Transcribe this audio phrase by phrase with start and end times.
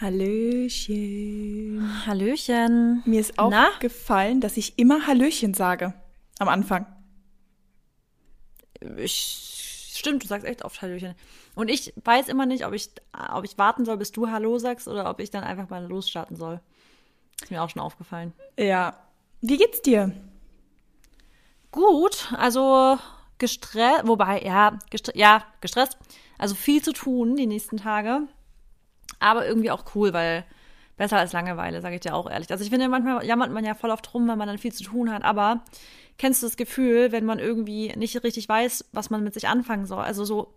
[0.00, 2.06] Hallöchen.
[2.06, 3.02] Hallöchen.
[3.04, 5.92] Mir ist aufgefallen, dass ich immer Hallöchen sage
[6.38, 6.86] am Anfang.
[8.96, 11.16] Ich, stimmt, du sagst echt oft Hallöchen.
[11.56, 12.90] Und ich weiß immer nicht, ob ich,
[13.32, 16.36] ob ich warten soll, bis du Hallo sagst oder ob ich dann einfach mal losstarten
[16.36, 16.60] soll.
[17.42, 18.32] Ist mir auch schon aufgefallen.
[18.56, 18.96] Ja.
[19.40, 20.12] Wie geht's dir?
[21.72, 22.98] Gut, also
[23.38, 25.98] gestresst, wobei, ja, gestre ja, gestresst.
[26.38, 28.28] Also viel zu tun die nächsten Tage.
[29.20, 30.44] Aber irgendwie auch cool, weil
[30.96, 32.50] besser als Langeweile, sage ich dir auch ehrlich.
[32.50, 34.84] Also ich finde, manchmal jammert man ja voll oft rum, wenn man dann viel zu
[34.84, 35.24] tun hat.
[35.24, 35.62] Aber
[36.18, 39.86] kennst du das Gefühl, wenn man irgendwie nicht richtig weiß, was man mit sich anfangen
[39.86, 40.02] soll?
[40.02, 40.52] Also so,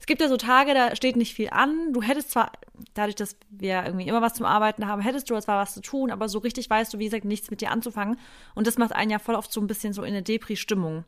[0.00, 1.92] es gibt ja so Tage, da steht nicht viel an.
[1.92, 2.52] Du hättest zwar,
[2.94, 6.10] dadurch, dass wir irgendwie immer was zum Arbeiten haben, hättest du zwar was zu tun,
[6.10, 8.18] aber so richtig weißt du, wie gesagt, nichts mit dir anzufangen.
[8.54, 11.04] Und das macht einen ja voll oft so ein bisschen so in eine Depri-Stimmung.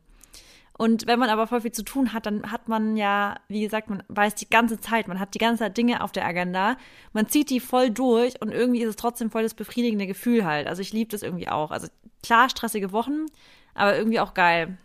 [0.81, 3.91] Und wenn man aber voll viel zu tun hat, dann hat man ja, wie gesagt,
[3.91, 6.75] man weiß die ganze Zeit, man hat die ganze Zeit Dinge auf der Agenda,
[7.13, 10.65] man zieht die voll durch und irgendwie ist es trotzdem voll das befriedigende Gefühl halt.
[10.65, 11.69] Also ich liebe das irgendwie auch.
[11.69, 11.87] Also
[12.23, 13.27] klar, stressige Wochen,
[13.75, 14.75] aber irgendwie auch geil.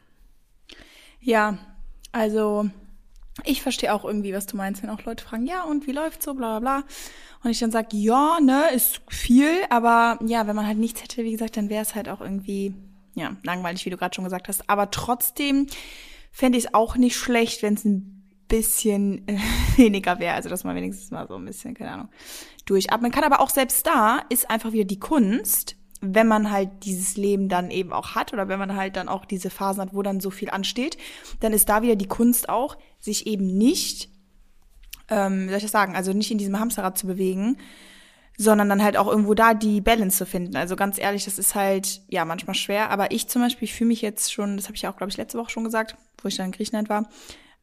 [1.19, 1.57] Ja,
[2.13, 2.69] also
[3.45, 6.27] ich verstehe auch irgendwie, was du meinst, wenn auch Leute fragen, ja, und wie läuft's
[6.27, 6.89] so, bla bla bla.
[7.43, 11.25] Und ich dann sag, ja, ne, ist viel, aber ja, wenn man halt nichts hätte,
[11.25, 12.75] wie gesagt, dann wäre es halt auch irgendwie,
[13.17, 14.69] ja, langweilig, wie du gerade schon gesagt hast.
[14.71, 15.67] Aber trotzdem
[16.31, 19.39] fände ich es auch nicht schlecht, wenn es ein bisschen äh,
[19.77, 20.35] weniger wäre.
[20.35, 22.09] Also, dass man wenigstens mal so ein bisschen, keine Ahnung,
[22.67, 23.25] durchatmen kann.
[23.25, 27.71] Aber auch selbst da ist einfach wieder die Kunst, wenn man halt dieses Leben dann
[27.71, 30.31] eben auch hat oder wenn man halt dann auch diese Phasen hat, wo dann so
[30.31, 30.99] viel ansteht,
[31.41, 34.11] dann ist da wieder die Kunst auch, sich eben nicht,
[35.09, 37.57] ähm, wie soll ich das sagen, also nicht in diesem Hamsterrad zu bewegen,
[38.39, 40.57] sondern dann halt auch irgendwo da die Balance zu finden.
[40.57, 42.91] Also ganz ehrlich, das ist halt ja manchmal schwer.
[42.91, 45.17] Aber ich zum Beispiel fühle mich jetzt schon, das habe ich ja auch glaube ich
[45.17, 47.09] letzte Woche schon gesagt, wo ich dann in Griechenland war.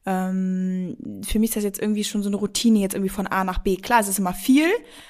[0.06, 3.44] Ähm, für mich ist das jetzt irgendwie schon so eine Routine jetzt irgendwie von A
[3.44, 3.76] nach B.
[3.76, 4.66] Klar, es ist immer viel,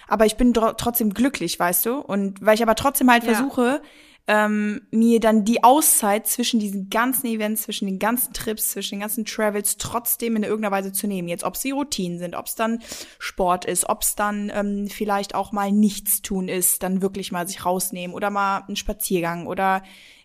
[0.07, 1.95] aber ich bin trotzdem glücklich, weißt du.
[1.99, 3.35] Und weil ich aber trotzdem halt Ja.
[3.35, 3.83] versuche,
[4.27, 9.01] ähm, mir dann die Auszeit zwischen diesen ganzen Events, zwischen den ganzen Trips, zwischen den
[9.01, 11.29] ganzen Travels trotzdem in irgendeiner Weise zu nehmen.
[11.29, 12.83] Jetzt, ob es die Routinen sind, ob es dann
[13.19, 17.47] Sport ist, ob es dann ähm, vielleicht auch mal nichts tun ist, dann wirklich mal
[17.47, 19.83] sich rausnehmen oder mal einen Spaziergang oder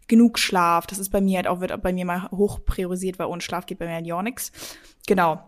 [0.07, 0.87] genug Schlaf.
[0.87, 3.65] Das ist bei mir halt auch, wird bei mir mal hoch priorisiert, weil ohne Schlaf
[3.65, 4.51] geht bei mir halt ja nix.
[5.07, 5.43] Genau.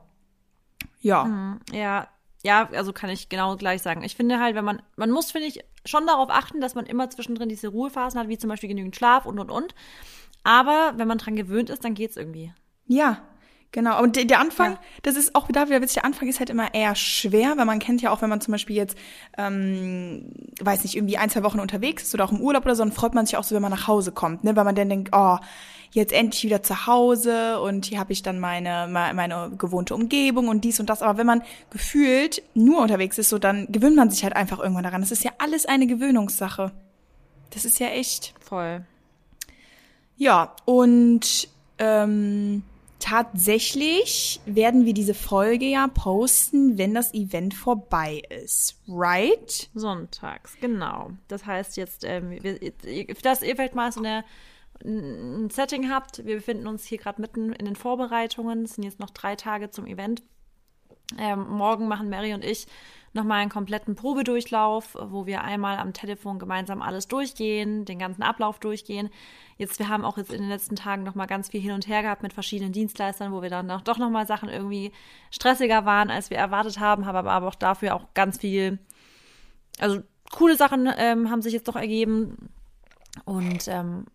[0.99, 1.57] Ja.
[1.71, 2.07] Ja,
[2.43, 4.03] ja, also kann ich genau gleich sagen.
[4.03, 7.09] Ich finde halt, wenn man, man muss, finde ich, schon darauf achten, dass man immer
[7.09, 9.73] zwischendrin diese Ruhephasen hat, wie zum Beispiel genügend Schlaf und und und.
[10.43, 12.51] Aber wenn man dran gewöhnt ist, dann geht's irgendwie.
[12.87, 13.21] Ja,
[13.71, 14.01] genau.
[14.01, 14.79] Und der, der Anfang, Ja.
[15.03, 17.79] das ist auch wieder wieder witzig, der Anfang ist halt immer eher schwer, weil man
[17.79, 18.97] kennt ja auch, wenn man zum Beispiel jetzt,
[19.37, 20.31] ähm,
[20.61, 22.91] weiß nicht, irgendwie ein, zwei Wochen unterwegs ist oder auch im Urlaub oder so, dann
[22.91, 24.55] freut man sich auch so, wenn man nach Hause kommt, ne?
[24.55, 25.37] Weil man dann denkt, oh,
[25.91, 30.47] jetzt endlich wieder zu Hause und hier habe ich dann meine, me- meine gewohnte Umgebung
[30.47, 31.01] und dies und das.
[31.01, 34.83] Aber wenn man gefühlt nur unterwegs ist, so dann gewöhnt man sich halt einfach irgendwann
[34.83, 35.01] daran.
[35.01, 36.71] Das ist ja alles eine Gewöhnungssache.
[37.49, 38.33] Das ist ja echt.
[38.39, 38.85] Voll.
[40.15, 42.63] Ja, und ähm,
[42.99, 48.77] tatsächlich werden wir diese Folge ja posten, wenn das Event vorbei ist.
[48.87, 49.69] Right?
[49.73, 51.11] Sonntags, genau.
[51.27, 52.59] Das heißt jetzt, ähm, wir,
[53.23, 54.23] dass ihr vielleicht mal so eine,
[54.83, 56.25] ein Setting habt.
[56.25, 58.63] Wir befinden uns hier gerade mitten in den Vorbereitungen.
[58.63, 60.23] Es sind jetzt noch drei Tage zum Event.
[61.17, 62.67] Ähm, morgen machen Mary und ich
[63.13, 68.59] nochmal einen kompletten Probedurchlauf, wo wir einmal am Telefon gemeinsam alles durchgehen, den ganzen Ablauf
[68.59, 69.09] durchgehen.
[69.57, 72.01] Jetzt, wir haben auch jetzt in den letzten Tagen nochmal ganz viel hin und her
[72.01, 74.93] gehabt mit verschiedenen Dienstleistern, wo wir dann noch, doch nochmal Sachen irgendwie
[75.29, 78.79] stressiger waren, als wir erwartet haben, haben aber auch dafür auch ganz viel,
[79.79, 82.49] also coole Sachen ähm, haben sich jetzt doch ergeben.
[83.25, 84.05] Und ähm,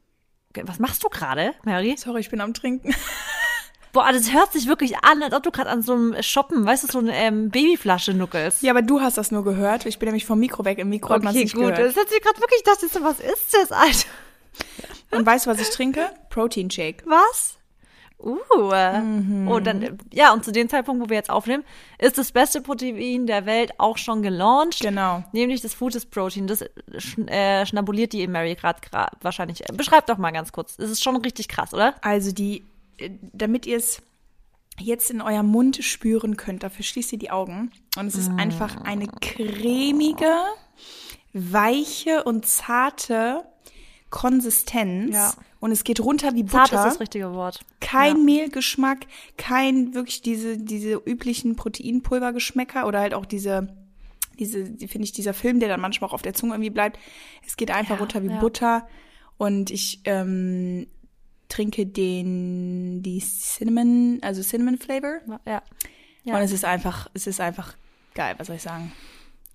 [0.65, 1.97] was machst du gerade, Mary?
[1.99, 2.94] Sorry, ich bin am Trinken.
[3.93, 6.84] Boah, das hört sich wirklich an, als ob du gerade an so einem Shoppen, weißt
[6.84, 8.62] du, so eine ähm, Babyflasche nuckelst.
[8.62, 9.87] Ja, aber du hast das nur gehört.
[9.87, 10.78] Ich bin nämlich vom Mikro weg.
[10.78, 11.78] Im Mikro hat man es nicht gehört.
[11.78, 12.62] Das hört sich gerade wirklich,
[12.93, 14.06] so, was ist das, Alter?
[15.12, 16.11] Und weißt du, was ich trinke?
[16.28, 17.05] Protein Shake.
[17.06, 17.56] Was?
[18.19, 18.32] Uh.
[18.32, 21.65] Und dann, äh, ja, und zu dem Zeitpunkt, wo wir jetzt aufnehmen,
[21.99, 24.81] ist das beste Protein der Welt auch schon gelauncht.
[24.81, 25.22] Genau.
[25.32, 26.47] Nämlich das Foodist Protein.
[26.47, 26.65] Das
[27.27, 28.80] äh, schnabuliert die Mary gerade
[29.21, 29.63] wahrscheinlich.
[29.74, 30.77] Beschreib doch mal ganz kurz.
[30.77, 31.95] Das ist schon richtig krass, oder?
[32.01, 32.65] Also die,
[32.97, 34.03] äh, damit ihr es
[34.78, 37.71] jetzt in eurem Mund spüren könnt, dafür schließt ihr die Augen.
[37.98, 40.34] Und es ist einfach eine cremige,
[41.33, 43.45] weiche und zarte
[44.10, 45.14] Konsistenz.
[45.14, 45.34] Ja.
[45.60, 46.86] Und es geht runter wie Zart Butter.
[46.86, 47.60] ist das richtige Wort.
[47.80, 48.22] kein Ja.
[48.22, 49.06] Mehlgeschmack,
[49.36, 53.68] kein wirklich diese, diese üblichen Proteinpulvergeschmäcker oder halt auch diese,
[54.38, 56.98] diese, die finde ich, dieser Film, der dann manchmal auch auf der Zunge irgendwie bleibt.
[57.47, 58.38] Es geht einfach Ja, runter wie ja.
[58.38, 58.86] Butter.
[59.38, 60.86] Und ich ähm,
[61.48, 65.20] trinke den, die Cinnamon, also Cinnamon Flavor.
[65.47, 65.62] Ja.
[66.24, 67.76] Und es ist einfach, es ist einfach
[68.14, 68.92] geil, was soll ich sagen.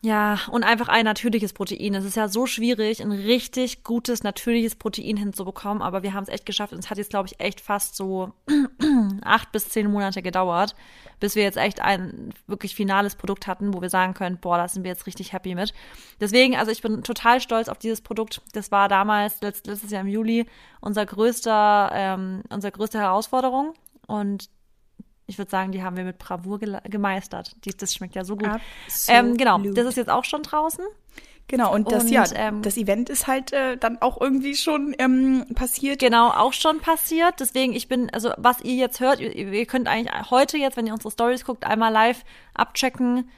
[0.03, 1.93] Ja, und einfach ein natürliches Protein.
[1.93, 6.29] Es ist ja so schwierig, ein richtig gutes, natürliches Protein hinzubekommen, aber wir haben es
[6.29, 6.73] echt geschafft.
[6.73, 8.33] Und es hat jetzt, glaube ich, echt fast so
[9.21, 10.75] acht bis zehn Monate gedauert,
[11.19, 14.67] bis wir jetzt echt ein wirklich finales Produkt hatten, wo wir sagen können, boah, da
[14.67, 15.71] sind wir jetzt richtig happy mit.
[16.19, 18.41] Deswegen, also ich bin total stolz auf dieses Produkt.
[18.53, 20.47] Das war damals, letztes Jahr im Juli,
[20.79, 23.75] unser größter, ähm, unsere größte Herausforderung.
[24.07, 24.49] Und
[25.31, 27.55] ich würde sagen, die haben wir mit Bravour gemeistert.
[27.63, 28.49] Die, das schmeckt ja so gut.
[29.07, 30.83] Ähm, genau, das ist jetzt auch schon draußen.
[31.47, 34.93] Genau, und das, und, ja, ähm, das Event ist halt äh, dann auch irgendwie schon
[34.99, 35.99] ähm, passiert.
[35.99, 37.39] Genau, auch schon passiert.
[37.39, 40.85] Deswegen, ich bin, also was ihr jetzt hört, ihr, ihr könnt eigentlich heute jetzt, wenn
[40.85, 42.23] ihr unsere Stories guckt, einmal live
[42.53, 43.29] abchecken,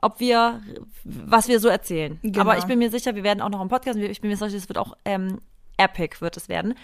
[0.00, 0.60] ob wir,
[1.04, 2.18] was wir so erzählen.
[2.22, 2.40] Genau.
[2.40, 4.56] Aber ich bin mir sicher, wir werden auch noch im Podcast, ich bin mir sicher,
[4.56, 5.40] es wird auch ähm,
[5.76, 6.74] epic, wird es werden.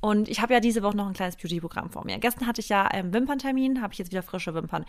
[0.00, 2.18] Und ich habe ja diese Woche noch ein kleines Beauty-Programm vor mir.
[2.18, 4.84] Gestern hatte ich ja einen Wimperntermin, habe ich jetzt wieder frische Wimpern.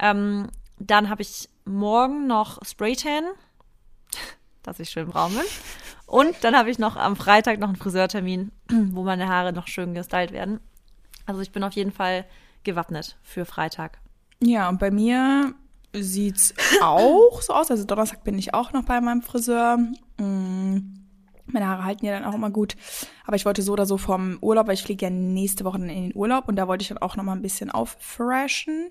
[0.00, 3.24] Ähm, dann habe ich morgen noch Spraytan,
[4.62, 5.44] dass ich schön braun bin.
[6.06, 9.94] Und dann habe ich noch am Freitag noch einen Friseurtermin, wo meine Haare noch schön
[9.94, 10.60] gestylt werden.
[11.26, 12.24] Also ich bin auf jeden Fall
[12.64, 13.98] gewappnet für Freitag.
[14.40, 15.54] Ja, und bei mir
[15.92, 17.70] sieht's auch so aus.
[17.70, 19.78] Also Donnerstag bin ich auch noch bei meinem Friseur.
[20.18, 21.03] Mm.
[21.46, 22.76] Meine Haare halten ja dann auch immer gut.
[23.26, 25.88] Aber ich wollte so oder so vom Urlaub, weil ich fliege ja nächste Woche in
[25.88, 28.90] den Urlaub und da wollte ich dann auch noch mal ein bisschen auffreshen.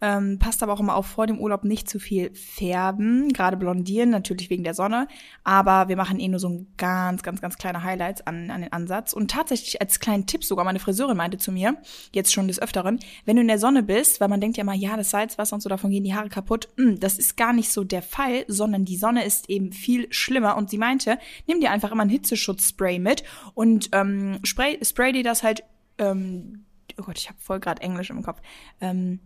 [0.00, 4.10] Ähm, passt aber auch immer auf, vor dem Urlaub nicht zu viel färben, gerade blondieren,
[4.10, 5.08] natürlich wegen der Sonne.
[5.44, 8.72] Aber wir machen eh nur so ein ganz, ganz, ganz kleine Highlights an, an den
[8.72, 9.12] Ansatz.
[9.12, 11.76] Und tatsächlich als kleinen Tipp sogar, meine Friseurin meinte zu mir,
[12.12, 14.74] jetzt schon des Öfteren, wenn du in der Sonne bist, weil man denkt ja immer,
[14.74, 16.68] ja, das Salzwasser und so, davon gehen die Haare kaputt.
[16.76, 20.56] Hm, das ist gar nicht so der Fall, sondern die Sonne ist eben viel schlimmer.
[20.56, 23.24] Und sie meinte, nimm dir einfach immer ein Hitzeschutzspray mit
[23.54, 25.62] und ähm, spray, spray dir das halt,
[25.98, 26.64] ähm,
[26.98, 28.40] oh Gott, ich habe voll gerade Englisch im Kopf.
[28.80, 29.20] Ähm,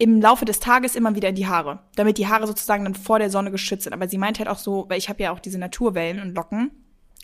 [0.00, 3.18] im Laufe des Tages immer wieder in die Haare, damit die Haare sozusagen dann vor
[3.18, 3.92] der Sonne geschützt sind.
[3.92, 6.70] Aber sie meint halt auch so, weil ich habe ja auch diese Naturwellen und Locken.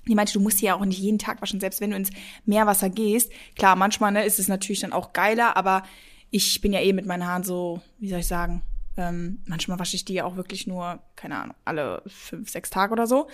[0.06, 2.10] Die meinte, du musst die ja auch nicht jeden Tag waschen, selbst wenn du ins
[2.44, 3.32] Meerwasser gehst.
[3.56, 5.84] Klar, manchmal ne, ist es natürlich dann auch geiler, aber
[6.30, 8.60] ich bin ja eh mit meinen Haaren so, wie soll ich sagen,
[8.98, 12.92] ähm, manchmal wasche ich die ja auch wirklich nur, keine Ahnung, alle fünf, sechs Tage
[12.92, 13.26] oder so.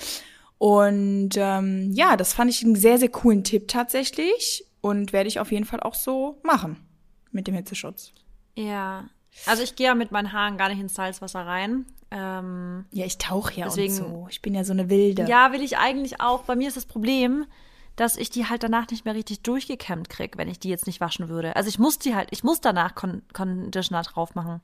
[0.59, 5.41] Und ähm, ja, das fand ich einen sehr, sehr coolen Tipp tatsächlich und werde ich
[5.41, 6.77] auf jeden Fall auch so machen
[7.33, 8.13] mit dem Hitzeschutz.
[8.55, 9.09] Ja,
[9.47, 11.87] also ich gehe ja mit meinen Haaren gar nicht ins Salzwasser rein.
[12.11, 14.27] Ähm, ja, ich tauche ja deswegen, und so.
[14.31, 15.25] Ich bin ja so eine Wilde.
[15.29, 16.43] Ja, will ich eigentlich auch.
[16.45, 17.47] Bei mir ist das Problem,
[17.97, 21.01] dass ich die halt danach nicht mehr richtig durchgekämmt kriege, wenn ich die jetzt nicht
[21.01, 21.57] waschen würde.
[21.57, 24.61] Also ich muss die halt, ich muss danach Con Conditioner drauf machen.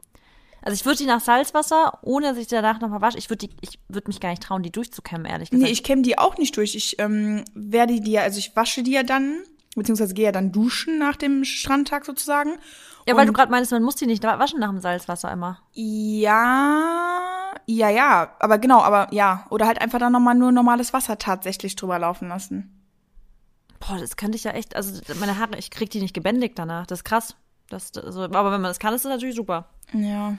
[0.60, 3.48] Also ich würde die nach Salzwasser, ohne dass ich die danach nochmal wasche, ich würde
[3.60, 5.66] ich würde mich gar nicht trauen, die durchzukämmen, ehrlich gesagt.
[5.66, 6.74] Nee, ich kämme die auch nicht durch.
[6.74, 9.38] Ich ähm, werde die ja, also ich wasche die ja dann,
[9.78, 12.58] beziehungsweise gehe ja dann duschen nach dem Strandtag sozusagen.
[13.06, 15.60] Ja, weil und, du gerade meinst, man muss die nicht waschen nach dem Salzwasser immer.
[15.72, 19.46] Ja, ja, ja, aber genau, aber ja.
[19.50, 22.74] Oder halt einfach dann nochmal nur normales Wasser tatsächlich drüber laufen lassen.
[23.80, 26.86] Boah, das könnte ich ja echt, also meine Haare, ich krieg die nicht gebändigt danach.
[26.86, 27.36] Das ist krass.
[27.68, 29.68] Das, also, aber wenn man das kann, ist das natürlich super.
[29.92, 30.36] Ja.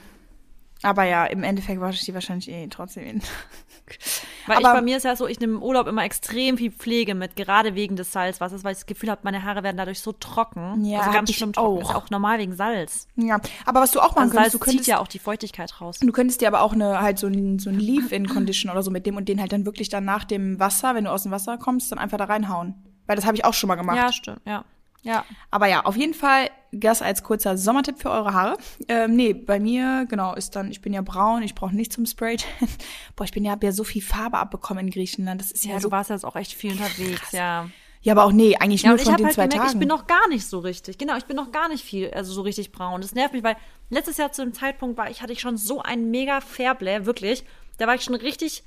[0.82, 3.22] Aber ja, im Endeffekt wasche ich die wahrscheinlich eh trotzdem jeden
[4.50, 6.72] Weil aber, ich, bei mir ist ja so, ich nehme im Urlaub immer extrem viel
[6.72, 10.00] Pflege mit, gerade wegen des Salzwassers, weil ich das Gefühl habe, meine Haare werden dadurch
[10.00, 10.84] so trocken.
[10.84, 11.84] Ja, also ganz schlimm trocken.
[11.84, 11.90] Auch.
[11.90, 13.06] Ist auch normal wegen Salz.
[13.14, 15.20] Ja, aber was du auch machen also könntest, Salz du könntest, zieht ja auch die
[15.20, 16.00] Feuchtigkeit raus.
[16.00, 19.06] Du könntest dir aber auch eine, halt so ein, so ein Leave-In-Condition oder so mit
[19.06, 21.56] dem und den halt dann wirklich dann nach dem Wasser, wenn du aus dem Wasser
[21.56, 22.74] kommst, dann einfach da reinhauen.
[23.06, 23.96] Weil das habe ich auch schon mal gemacht.
[23.96, 24.64] Ja, stimmt, ja.
[25.02, 25.24] Ja.
[25.50, 28.58] Aber ja, auf jeden Fall das als kurzer Sommertipp für eure Haare.
[28.88, 32.06] Ähm, nee, bei mir, genau, ist dann, ich bin ja braun, ich brauche nicht zum
[32.06, 32.36] Spray.
[33.16, 35.40] Boah, ich bin ja, hab ja so viel Farbe abbekommen in Griechenland.
[35.40, 35.88] Das ist ja, ja so.
[35.88, 37.32] Du warst jetzt auch echt viel unterwegs, krass.
[37.32, 37.70] ja.
[38.02, 39.72] Ja, aber auch nee, eigentlich ja, nur von den halt zwei gemerkt, Tagen.
[39.74, 40.96] Ich bin noch gar nicht so richtig.
[40.96, 43.02] Genau, ich bin noch gar nicht viel, also so richtig braun.
[43.02, 43.56] Das nervt mich, weil
[43.90, 47.44] letztes Jahr zu dem Zeitpunkt war ich, hatte ich schon so ein mega Fairplay, wirklich.
[47.76, 48.64] Da war ich schon richtig,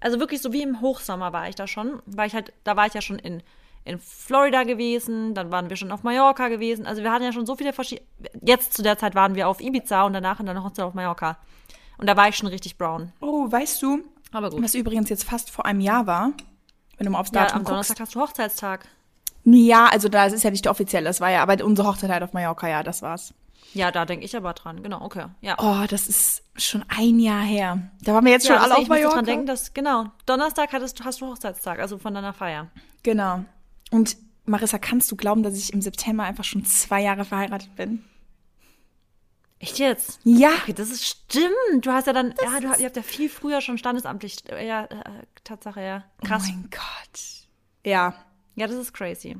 [0.00, 2.02] also wirklich so wie im Hochsommer war ich da schon.
[2.06, 3.44] War ich halt, da war ich ja schon in
[3.84, 6.86] in Florida gewesen, dann waren wir schon auf Mallorca gewesen.
[6.86, 8.06] Also wir hatten ja schon so viele verschiedene.
[8.40, 11.38] Jetzt zu der Zeit waren wir auf Ibiza und danach und dann noch auf Mallorca.
[11.98, 13.12] Und da war ich schon richtig brown.
[13.20, 14.62] Oh, weißt du, Aber gut.
[14.62, 16.32] was übrigens jetzt fast vor einem Jahr war,
[16.96, 17.70] wenn du mal aufs Datum ja, am guckst.
[17.70, 18.88] Donnerstag hast du Hochzeitstag.
[19.44, 22.22] Ja, also das ist ja nicht der offizielle, das war ja, aber unsere Hochzeit halt
[22.22, 23.34] auf Mallorca, ja, das war's.
[23.74, 25.56] Ja, da denke ich aber dran, genau, okay, ja.
[25.58, 27.90] Oh, das ist schon ein Jahr her.
[28.02, 29.08] Da waren wir jetzt ja, schon alle auf Mallorca.
[29.08, 32.68] Ich dran denken, dass, genau, Donnerstag hattest, hast du Hochzeitstag, also von deiner Feier.
[33.02, 33.44] Genau.
[33.92, 38.02] Und Marissa, kannst du glauben, dass ich im September einfach schon zwei Jahre verheiratet bin?
[39.58, 40.18] Echt jetzt?
[40.24, 40.50] Ja.
[40.62, 41.86] Okay, das ist stimmt.
[41.86, 44.86] Du hast ja dann, das ja, du, ihr habt ja viel früher schon standesamtlich, ja,
[44.86, 46.04] äh, Tatsache, ja.
[46.24, 46.44] Krass.
[46.48, 47.20] Oh mein Gott.
[47.84, 48.14] Ja.
[48.56, 49.36] Ja, das ist crazy.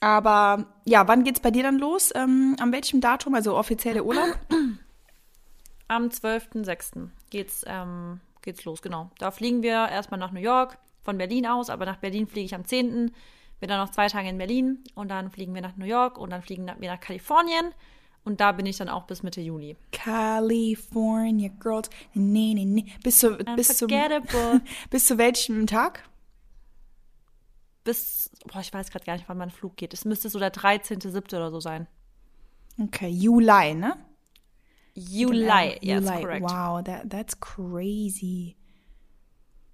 [0.00, 2.12] Aber ja, wann geht's bei dir dann los?
[2.14, 4.38] Ähm, an welchem Datum, also offizielle Urlaub?
[5.88, 7.08] Am 12.06.
[7.30, 9.10] geht's ähm, geht's los, genau.
[9.18, 12.54] Da fliegen wir erstmal nach New York, von Berlin aus, aber nach Berlin fliege ich
[12.54, 13.12] am 10.
[13.62, 16.30] Bin dann noch zwei Tage in Berlin und dann fliegen wir nach New York und
[16.30, 17.72] dann fliegen wir nach Kalifornien
[18.24, 19.76] und da bin ich dann auch bis Mitte Juli.
[19.92, 21.88] California Girls.
[22.12, 22.86] Nee, nee, nee.
[23.04, 23.86] Bis zu, bis zu,
[24.90, 26.02] bis zu welchem Tag?
[27.84, 29.94] Bis, boah, ich weiß gerade gar nicht, wann mein Flug geht.
[29.94, 31.36] Es müsste so der 13.7.
[31.36, 31.86] oder so sein.
[32.80, 33.96] Okay, Juli, ne?
[34.96, 35.76] Juli, genau.
[35.82, 36.42] yes, correct.
[36.42, 38.56] Wow, that, that's crazy.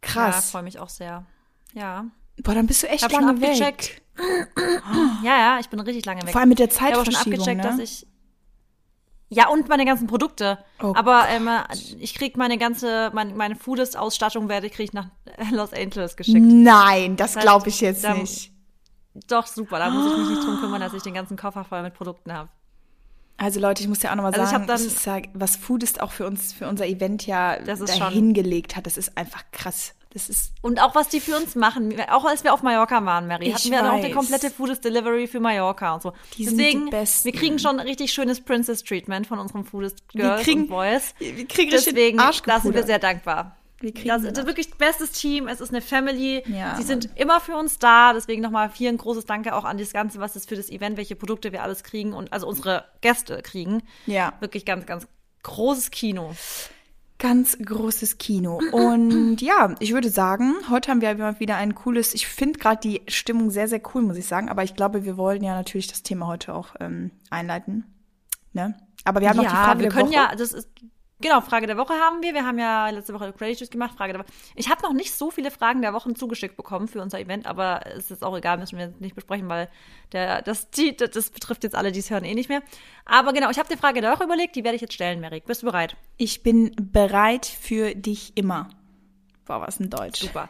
[0.02, 0.34] Krass.
[0.34, 1.24] Ja, freue mich auch sehr.
[1.72, 2.04] Ja.
[2.42, 3.88] Boah, dann bist du echt hab lange schon abgecheckt.
[3.88, 4.02] weg.
[5.24, 6.30] ja, ja, ich bin richtig lange weg.
[6.30, 7.70] Vor allem mit der ich habe schon Zeitverschiebung, abgecheckt, ne?
[7.70, 8.06] dass ich
[9.30, 10.58] ja, und meine ganzen Produkte.
[10.82, 11.50] Oh Aber ähm,
[11.98, 15.08] ich krieg meine ganze, meine, meine Foodist-Ausstattung werde krieg ich nach
[15.50, 16.38] Los Angeles geschickt.
[16.40, 18.52] Nein, das heißt, glaube ich jetzt da- nicht.
[19.26, 19.78] Doch, super.
[19.80, 22.32] Da muss ich mich nicht drum kümmern, dass ich den ganzen Koffer voll mit Produkten
[22.32, 22.48] habe.
[23.36, 25.82] Also Leute, ich muss ja auch nochmal Also ich sagen, dann- das ja, was Food
[25.82, 29.94] ist auch für uns, für unser Event ja Das dahingelegt hat, das ist einfach krass.
[30.18, 31.94] Das ist, Und auch was die für uns machen.
[32.10, 35.28] Auch als wir auf Mallorca waren, Mary, hatten wir dann auch die komplette Foodist Delivery
[35.28, 36.12] für Mallorca und so.
[36.36, 37.24] Die sind die Deswegen, Besten.
[37.26, 41.14] wir kriegen schon ein richtig schönes Princess Treatment von unseren Foodist Girls kriegen- und Boys.
[41.18, 43.54] wir kriegen Deswegen, Arsch da sind wir sehr dankbar.
[43.80, 45.46] Wir kriegen Das den ist wirklich bestes Team.
[45.46, 46.42] Es ist eine Family.
[46.48, 48.12] Ja, Sie sind immer für uns da.
[48.12, 50.96] Deswegen nochmal hier ein großes Danke auch an das Ganze, was es für das Event,
[50.96, 53.82] welche Produkte wir alles kriegen und also unsere Gäste kriegen.
[54.06, 55.06] ja, Wirklich ganz, ganz
[55.44, 56.32] großes Kino.
[57.18, 58.60] Ganz großes Kino.
[58.72, 63.02] Und ja, ich würde sagen, heute haben wir wieder ein cooles, ich finde gerade die
[63.08, 64.48] Stimmung sehr, sehr cool, muss ich sagen.
[64.48, 67.84] Aber ich glaube, wir wollen ja natürlich das Thema heute auch ähm, einleiten.
[68.52, 68.76] Ne?
[69.04, 70.14] Aber wir haben noch die Frage wir können Woche.
[70.14, 70.68] ja, das ist
[71.20, 72.34] genau Frage der Woche haben wir.
[72.34, 73.96] Wir haben ja letzte Woche Credit gemacht.
[73.96, 74.32] Frage der Woche.
[74.54, 77.86] Ich habe noch nicht so viele Fragen der Wochen zugeschickt bekommen für unser Event, aber
[77.86, 79.68] es ist auch egal, müssen wir nicht besprechen, weil
[80.12, 82.62] der das die, das betrifft jetzt alle, die es hören, eh nicht mehr.
[83.04, 85.44] Aber genau, ich habe die Frage der Woche überlegt, die werde ich jetzt stellen, Merik.
[85.46, 85.96] Bist du bereit?
[86.16, 88.68] Ich bin bereit für dich immer.
[89.46, 90.20] Boah, was ein Deutsch.
[90.20, 90.48] Super.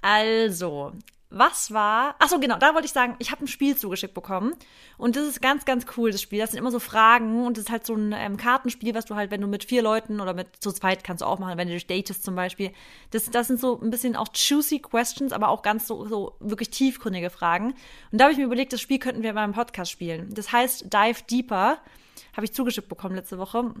[0.00, 0.92] Also,
[1.38, 2.14] was war.
[2.18, 4.54] Ach so, genau, da wollte ich sagen, ich habe ein Spiel zugeschickt bekommen.
[4.98, 6.38] Und das ist ganz, ganz cool, das Spiel.
[6.38, 9.14] Das sind immer so Fragen und das ist halt so ein ähm, Kartenspiel, was du
[9.14, 11.68] halt, wenn du mit vier Leuten oder mit zu zweit kannst du auch machen, wenn
[11.68, 12.72] du dich datest zum Beispiel.
[13.10, 16.70] Das, das sind so ein bisschen auch juicy Questions, aber auch ganz so, so wirklich
[16.70, 17.74] tiefgründige Fragen.
[18.12, 20.32] Und da habe ich mir überlegt, das Spiel könnten wir in meinem Podcast spielen.
[20.34, 21.78] Das heißt Dive Deeper.
[22.34, 23.72] Habe ich zugeschickt bekommen letzte Woche.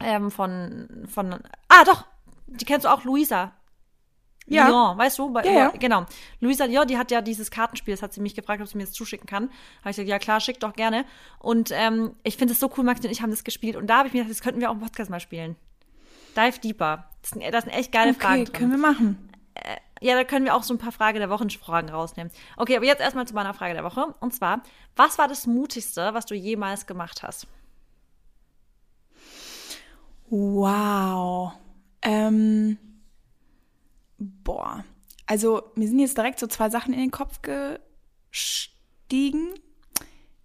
[0.00, 1.32] Ähm, von, von.
[1.68, 2.04] Ah, doch!
[2.46, 3.52] Die kennst du auch, Luisa.
[4.48, 4.68] Ja.
[4.68, 5.32] Lyon, weißt du?
[5.32, 5.68] Bei, Ja, ja.
[5.70, 6.06] Genau.
[6.40, 8.84] Luisa Lyon, die hat ja dieses Kartenspiel, das hat sie mich gefragt, ob sie mir
[8.84, 9.44] das zuschicken kann.
[9.80, 11.04] Habe ich gesagt, ja klar, schick doch gerne.
[11.38, 13.76] Und ähm, ich finde es so cool, Maxi und ich haben das gespielt.
[13.76, 15.56] Und da habe ich mir gedacht, das könnten wir auch im Podcast mal spielen.
[16.36, 17.08] Dive Deeper.
[17.22, 18.52] Das sind, das sind echt geile Fragen Okay, drin.
[18.54, 19.28] können wir machen.
[20.00, 22.32] Ja, da können wir auch so ein paar Frage der Wochenfragen rausnehmen.
[22.56, 24.14] Okay, aber jetzt erstmal zu meiner Frage der Woche.
[24.20, 24.62] Und zwar,
[24.94, 27.48] was war das Mutigste, was du jemals gemacht hast?
[30.30, 31.52] Wow.
[32.02, 32.78] Ähm,
[34.18, 34.84] boah.
[35.26, 37.40] Also, mir sind jetzt direkt so zwei Sachen in den Kopf
[38.30, 39.54] gestiegen.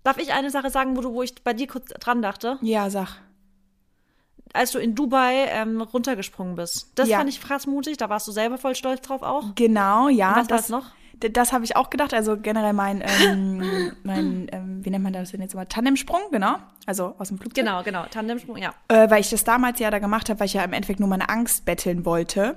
[0.03, 2.58] Darf ich eine Sache sagen, wo, du, wo ich bei dir kurz dran dachte?
[2.62, 3.22] Ja, sag.
[4.53, 6.92] Als du in Dubai ähm, runtergesprungen bist.
[6.96, 7.18] Das Ja.
[7.18, 9.56] fand ich krass mutig, da warst du selber voll stolz drauf auch.
[9.56, 10.34] Genau, ja.
[10.34, 10.92] Und was das noch?
[11.32, 12.13] Das habe ich auch gedacht.
[12.13, 13.63] Also generell mein, ähm,
[14.03, 15.68] mein ähm, wie nennt man das denn jetzt immer?
[15.68, 16.58] Tandemsprung, genau.
[16.86, 17.63] Also aus dem Flugzeug.
[17.65, 18.74] Genau, genau, Tandemsprung, ja.
[18.89, 21.08] Äh, weil ich das damals ja da gemacht habe, weil ich ja im Endeffekt nur
[21.10, 22.56] meine Angst betteln wollte.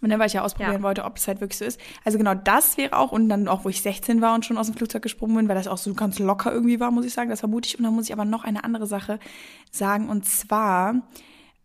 [0.00, 0.82] Und dann, weil ich ja ausprobieren Ja.
[0.82, 1.80] wollte, ob es halt wirklich so ist.
[2.04, 4.66] Also genau das wäre auch, und dann auch, wo ich 16 war und schon aus
[4.66, 7.30] dem Flugzeug gesprungen bin, weil das auch so ganz locker irgendwie war, muss ich sagen.
[7.30, 7.78] Das war mutig.
[7.78, 9.18] Und dann muss ich aber noch eine andere Sache
[9.70, 10.08] sagen.
[10.08, 11.02] Und zwar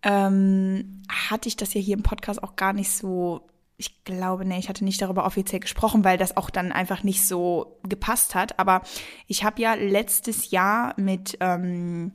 [0.03, 3.41] ähm, hatte ich das ja hier im Podcast auch gar nicht so.
[3.77, 7.25] Ich glaube, nee, ich hatte nicht darüber offiziell gesprochen, weil das auch dann einfach nicht
[7.25, 8.59] so gepasst hat.
[8.59, 8.81] Aber
[9.27, 12.11] ich habe ja letztes Jahr mit ähm,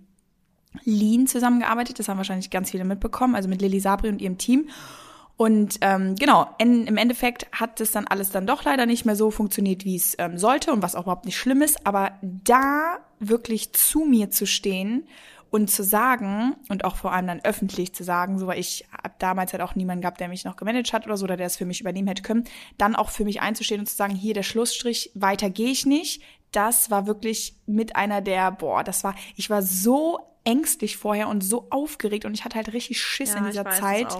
[0.84, 1.98] Lean zusammengearbeitet.
[1.98, 4.68] Das haben wahrscheinlich ganz viele mitbekommen, also mit Lilly Sabri und ihrem Team.
[5.36, 9.16] Und ähm, genau, in, im Endeffekt hat das dann alles dann doch leider nicht mehr
[9.16, 11.84] so funktioniert, wie es ähm, sollte und was auch überhaupt nicht schlimm ist.
[11.86, 15.08] Aber da wirklich zu mir zu stehen
[15.50, 19.18] und zu sagen und auch vor allem dann öffentlich zu sagen, so weil ich hab
[19.18, 21.56] damals halt auch niemanden gehabt, der mich noch gemanagt hat oder so, oder der es
[21.56, 22.44] für mich übernehmen hätte können,
[22.78, 26.22] dann auch für mich einzustehen und zu sagen, hier der Schlussstrich, weiter gehe ich nicht.
[26.52, 31.42] Das war wirklich mit einer der, boah, das war, ich war so ängstlich vorher und
[31.42, 34.12] so aufgeregt und ich hatte halt richtig Schiss Ja, in dieser Zeit.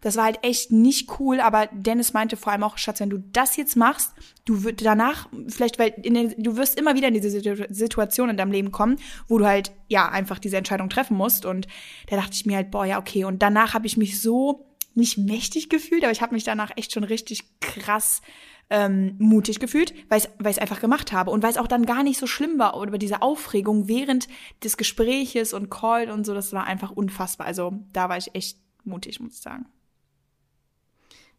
[0.00, 3.18] Das war halt echt nicht cool, aber Dennis meinte vor allem auch, Schatz, wenn du
[3.18, 4.12] das jetzt machst,
[4.44, 8.36] du wirst danach, vielleicht, weil den, du wirst immer wieder in diese Situ- Situation in
[8.36, 11.44] deinem Leben kommen, wo du halt, ja, einfach diese Entscheidung treffen musst.
[11.44, 11.66] Und
[12.08, 13.24] da dachte ich mir halt, boah, ja, okay.
[13.24, 16.92] Und danach habe ich mich so nicht mächtig gefühlt, aber ich habe mich danach echt
[16.92, 18.22] schon richtig krass
[18.70, 22.02] ähm, mutig gefühlt, weil ich es einfach gemacht habe und weil es auch dann gar
[22.02, 24.28] nicht so schlimm war oder diese Aufregung während
[24.62, 27.46] des Gespräches und Call und so, das war einfach unfassbar.
[27.46, 29.66] Also da war ich echt mutig, muss ich sagen.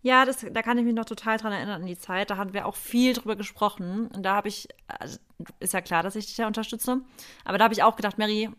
[0.06, 2.30] Ja, das, da kann ich mich noch total dran erinnern an die Zeit.
[2.30, 4.08] Da hatten wir auch viel drüber gesprochen.
[4.16, 5.18] Und da habe ich, also
[5.60, 7.02] ist ja klar, dass ich dich da unterstütze.
[7.44, 8.52] Aber da habe ich auch gedacht, Mary,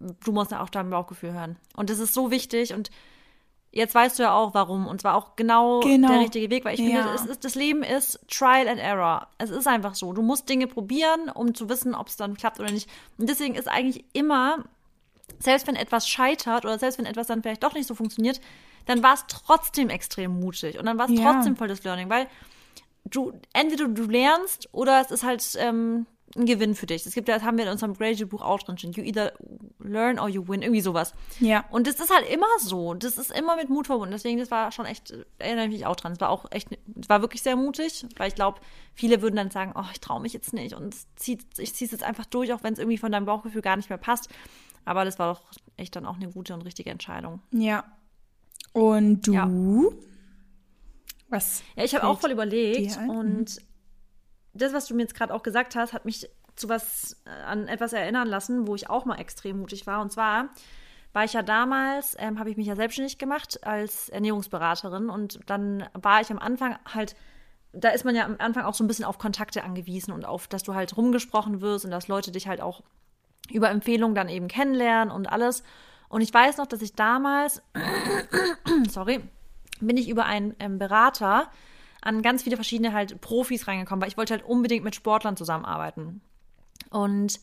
[0.00, 1.56] du musst auch deinem Bauchgefühl hören.
[1.76, 2.72] Und das ist so wichtig.
[2.72, 2.90] Und
[3.72, 4.86] jetzt weißt du ja auch, warum.
[4.86, 6.08] Und zwar auch genau, Genau.
[6.08, 6.64] der richtige Weg.
[6.64, 6.86] Weil ich Ja.
[7.02, 9.26] finde, es ist, das Leben ist Trial and Error.
[9.38, 10.12] Es ist einfach so.
[10.12, 12.88] Du musst Dinge probieren, um zu wissen, ob es dann klappt oder nicht.
[13.18, 14.58] Und deswegen ist eigentlich immer
[15.38, 18.40] selbst wenn etwas scheitert oder selbst wenn etwas dann vielleicht doch nicht so funktioniert,
[18.86, 21.32] dann war es trotzdem extrem mutig und dann war es Ja.
[21.32, 22.28] trotzdem voll das Learning, weil
[23.04, 27.04] du entweder du lernst oder es ist halt ähm, ein Gewinn für dich.
[27.06, 28.92] Es gibt das haben wir in unserem Graduate-Buch auch drin stehen.
[28.92, 29.32] You either
[29.78, 31.14] learn or you win, irgendwie sowas.
[31.40, 31.64] Ja.
[31.70, 32.94] Und das ist halt immer so.
[32.94, 34.12] Das ist immer mit Mut verbunden.
[34.12, 36.12] Deswegen, das war schon echt, erinnere ich mich auch dran.
[36.12, 36.68] Es war auch echt,
[37.00, 38.60] es war wirklich sehr mutig, weil ich glaube,
[38.94, 41.86] viele würden dann sagen, oh, ich traue mich jetzt nicht und es zieht, ich ziehe
[41.86, 44.28] es jetzt einfach durch, auch wenn es irgendwie von deinem Bauchgefühl gar nicht mehr passt.
[44.84, 45.42] Aber das war doch
[45.76, 47.40] echt dann auch eine gute und richtige Entscheidung.
[47.52, 47.84] Ja.
[48.72, 49.32] Und du?
[49.32, 49.48] Ja.
[51.28, 51.62] Was?
[51.76, 53.60] Ja, ich habe auch voll überlegt und
[54.54, 57.68] das, was du mir jetzt gerade auch gesagt hast, hat mich zu was äh, an
[57.68, 60.00] etwas erinnern lassen, wo ich auch mal extrem mutig war.
[60.00, 60.50] Und zwar
[61.12, 65.86] war ich ja damals, ähm, habe ich mich ja selbstständig gemacht als Ernährungsberaterin und dann
[65.94, 67.16] war ich am Anfang halt,
[67.72, 70.48] da ist man ja am Anfang auch so ein bisschen auf Kontakte angewiesen und auf,
[70.48, 72.82] dass du halt rumgesprochen wirst und dass Leute dich halt auch
[73.50, 75.62] über Empfehlungen dann eben kennenlernen und alles.
[76.08, 77.62] Und ich weiß noch, dass ich damals,
[78.88, 79.20] sorry,
[79.80, 81.50] bin ich über einen ähm, Berater
[82.02, 86.20] an ganz viele verschiedene halt Profis reingekommen, weil ich wollte halt unbedingt mit Sportlern zusammenarbeiten.
[86.90, 87.40] Und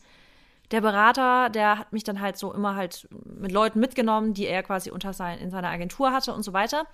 [0.70, 4.62] der Berater, der hat mich dann halt so immer halt mit Leuten mitgenommen, die er
[4.62, 6.86] quasi unter sein, in seiner Agentur hatte und so weiter.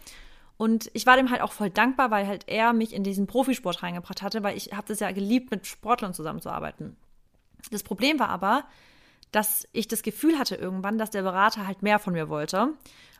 [0.56, 3.82] Und ich war dem halt auch voll dankbar, weil halt er mich in diesen Profisport
[3.82, 6.96] reingebracht hatte, weil ich habe das ja geliebt, mit Sportlern zusammenzuarbeiten.
[7.70, 8.64] Das Problem war aber,
[9.36, 12.70] dass ich das Gefühl hatte irgendwann, dass der Berater halt mehr von mir wollte.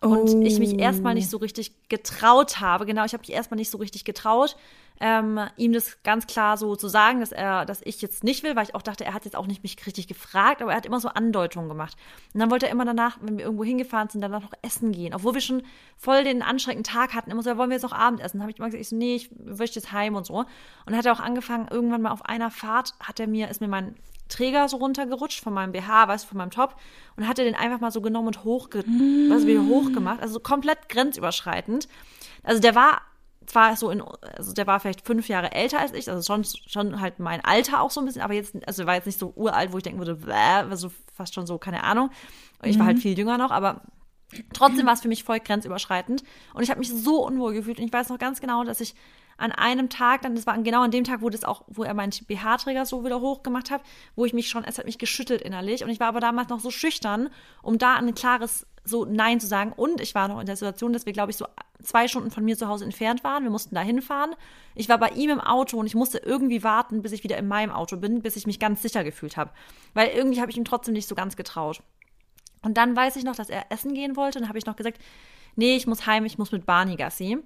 [0.00, 0.42] Und Oh.
[0.42, 2.87] ich mich erstmal nicht so richtig getraut habe.
[2.87, 4.56] Genau, ich habe mich erstmal nicht so richtig getraut,
[5.00, 8.57] ähm, ihm das ganz klar so zu sagen, dass er, dass ich jetzt nicht will,
[8.57, 10.87] weil ich auch dachte, er hat jetzt auch nicht mich richtig gefragt, aber er hat
[10.87, 11.96] immer so Andeutungen gemacht.
[12.33, 15.14] Und dann wollte er immer danach, wenn wir irgendwo hingefahren sind, danach noch essen gehen,
[15.14, 15.62] obwohl wir schon
[15.96, 17.31] voll den anstrengenden Tag hatten.
[17.31, 18.38] Immer so, ja, wollen wir jetzt noch Abendessen?
[18.38, 20.35] Dann habe ich immer gesagt, ich so, nee, ich möchte jetzt heim und so.
[20.35, 20.46] Und
[20.87, 23.68] dann hat er auch angefangen, irgendwann mal auf einer Fahrt hat er mir, ist mir
[23.68, 23.96] mein
[24.28, 26.76] Träger so runtergerutscht von meinem BH, weißt du, von meinem Top
[27.16, 28.84] und hat er den einfach mal so genommen und hochge
[29.30, 31.88] also wieder hochgemacht, also komplett grenzüberschreitend.
[32.42, 33.02] Also der war
[33.46, 34.02] zwar so in,
[34.36, 37.80] also der war vielleicht fünf Jahre älter als ich, also schon, schon halt mein Alter
[37.80, 39.84] auch so ein bisschen, aber jetzt, also er war jetzt nicht so uralt, wo ich
[39.84, 42.10] denken würde, bäh, also fast schon so, keine Ahnung.
[42.62, 43.82] Ich war halt viel jünger noch, aber
[44.52, 47.84] Trotzdem war es für mich voll grenzüberschreitend und ich habe mich so unwohl gefühlt und
[47.84, 48.94] ich weiß noch ganz genau, dass ich
[49.38, 51.94] an einem Tag, dann das war genau an dem Tag, wo das auch, wo er
[51.94, 53.83] meinen BH-Träger so wieder hochgemacht hat,
[54.14, 56.61] wo ich mich schon, es hat mich geschüttelt innerlich und ich war aber damals noch
[56.61, 57.29] so schüchtern,
[57.62, 60.92] um da ein klares so Nein zu sagen und ich war noch in der Situation,
[60.92, 61.46] dass wir glaube ich so
[61.83, 64.35] zwei Stunden von mir zu Hause entfernt waren, wir mussten da hinfahren.
[64.75, 67.49] Ich war bei ihm im Auto und ich musste irgendwie warten, bis ich wieder in
[67.49, 69.51] meinem Auto bin, bis ich mich ganz sicher gefühlt habe,
[69.92, 71.83] weil irgendwie habe ich ihm trotzdem nicht so ganz getraut.
[72.62, 74.38] Und dann weiß ich noch, dass er essen gehen wollte.
[74.38, 75.01] Und dann habe ich noch gesagt,
[75.55, 77.38] nee, ich muss heim, ich muss mit Barney Gassi.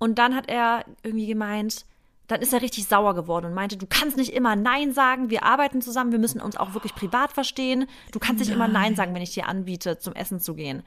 [0.00, 1.84] Und dann hat er irgendwie gemeint,
[2.26, 5.42] dann ist er richtig sauer geworden und meinte, du kannst nicht immer Nein sagen, wir
[5.44, 7.86] arbeiten zusammen, wir müssen uns auch wirklich privat verstehen.
[8.10, 10.82] Du kannst nicht immer Nein sagen, wenn ich dir anbiete, zum Essen zu gehen.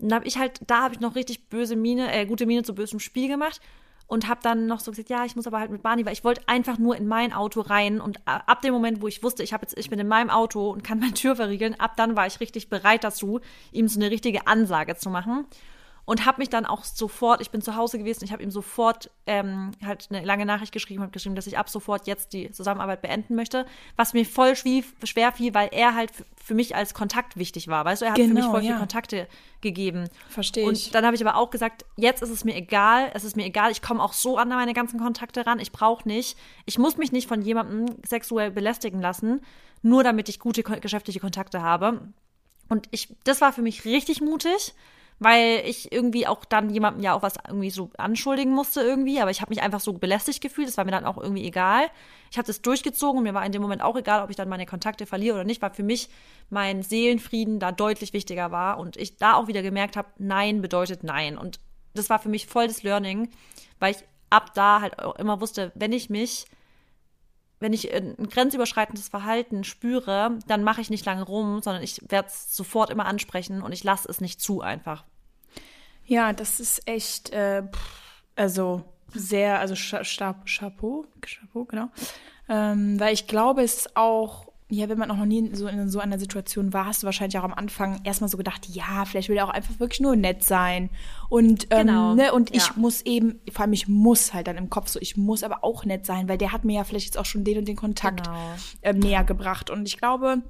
[0.00, 2.62] Und da habe ich halt, da habe ich noch richtig böse Miene, äh, gute Miene
[2.62, 3.60] zu bösem Spiel gemacht
[4.06, 6.22] und habe dann noch so gesagt, ja, ich muss aber halt mit Barney, weil ich
[6.24, 9.42] wollte einfach nur in mein Auto rein und a- ab dem Moment, wo ich wusste,
[9.42, 12.14] ich habe jetzt, ich bin in meinem Auto und kann meine Tür verriegeln, ab dann
[12.16, 13.40] war ich richtig bereit dazu,
[13.72, 15.46] ihm so eine richtige Ansage zu machen
[16.06, 19.10] und habe mich dann auch sofort, ich bin zu Hause gewesen, ich habe ihm sofort
[19.26, 23.02] ähm, halt eine lange Nachricht geschrieben, habe geschrieben, dass ich ab sofort jetzt die Zusammenarbeit
[23.02, 23.66] beenden möchte,
[23.96, 28.02] was mir voll schwer fiel, weil er halt für mich als Kontakt wichtig war, weißt
[28.02, 28.78] du, er hat für mich Genau, voll viele ja.
[28.78, 29.26] Kontakte
[29.60, 30.08] gegeben.
[30.28, 30.86] Verstehe ich.
[30.86, 33.44] Und dann habe ich aber auch gesagt, jetzt ist es mir egal, es ist mir
[33.44, 36.96] egal, ich komme auch so an meine ganzen Kontakte ran, ich brauche nicht, ich muss
[36.96, 39.40] mich nicht von jemandem sexuell belästigen lassen,
[39.82, 42.00] nur damit ich gute geschäftliche Kontakte habe.
[42.68, 44.74] Und ich, das war für mich richtig mutig,
[45.18, 49.30] weil ich irgendwie auch dann jemandem ja auch was irgendwie so anschuldigen musste irgendwie, aber
[49.30, 51.86] ich habe mich einfach so belästigt gefühlt, das war mir dann auch irgendwie egal.
[52.30, 54.48] Ich habe das durchgezogen und mir war in dem Moment auch egal, ob ich dann
[54.48, 56.10] meine Kontakte verliere oder nicht, weil für mich
[56.50, 61.02] mein Seelenfrieden da deutlich wichtiger war und ich da auch wieder gemerkt habe, nein bedeutet
[61.02, 61.60] nein und
[61.94, 63.30] das war für mich voll das Learning,
[63.78, 66.46] weil ich ab da halt auch immer wusste, wenn ich mich
[67.58, 72.28] wenn ich ein grenzüberschreitendes Verhalten spüre, dann mache ich nicht lange rum, sondern ich werde
[72.28, 75.04] es sofort immer ansprechen und ich lasse es nicht zu einfach.
[76.04, 77.62] Ja, das ist echt, äh,
[78.36, 81.88] also sehr, also Cha Cha Chapeau, Chapeau, genau.
[82.48, 85.88] Ähm, weil ich glaube, es ist auch ja, wenn man auch noch nie so in
[85.88, 89.28] so einer Situation war, hast du wahrscheinlich auch am Anfang erstmal so gedacht, ja, vielleicht
[89.28, 90.90] will er auch einfach wirklich nur nett sein.
[91.28, 92.72] Und, ähm, Genau, ne, und ich ja.
[92.74, 95.84] muss eben, vor allem ich muss halt dann im Kopf so, ich muss aber auch
[95.84, 98.24] nett sein, weil der hat mir ja vielleicht jetzt auch schon den und den Kontakt
[98.24, 98.38] Genau.
[98.82, 99.70] ähm, näher gebracht.
[99.70, 100.42] Und ich glaube,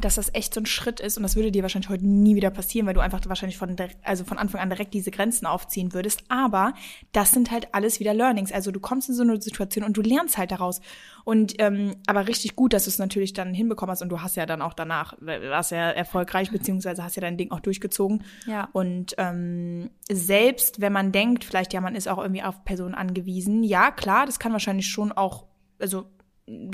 [0.00, 2.50] dass das echt so ein Schritt ist und das würde dir wahrscheinlich heute nie wieder
[2.50, 6.22] passieren, weil du einfach wahrscheinlich von, also von Anfang an direkt diese Grenzen aufziehen würdest.
[6.28, 6.74] Aber
[7.12, 8.52] das sind halt alles wieder Learnings.
[8.52, 10.80] Also du kommst in so eine Situation und du lernst halt daraus.
[11.24, 14.36] Und ähm, aber richtig gut, dass du es natürlich dann hinbekommen hast und du hast
[14.36, 18.24] ja dann auch danach, warst ja erfolgreich, beziehungsweise hast ja dein Ding auch durchgezogen.
[18.46, 18.68] Ja.
[18.72, 23.62] Und ähm, selbst wenn man denkt, vielleicht ja, man ist auch irgendwie auf Personen angewiesen,
[23.62, 25.46] ja, klar, das kann wahrscheinlich schon auch,
[25.78, 26.06] also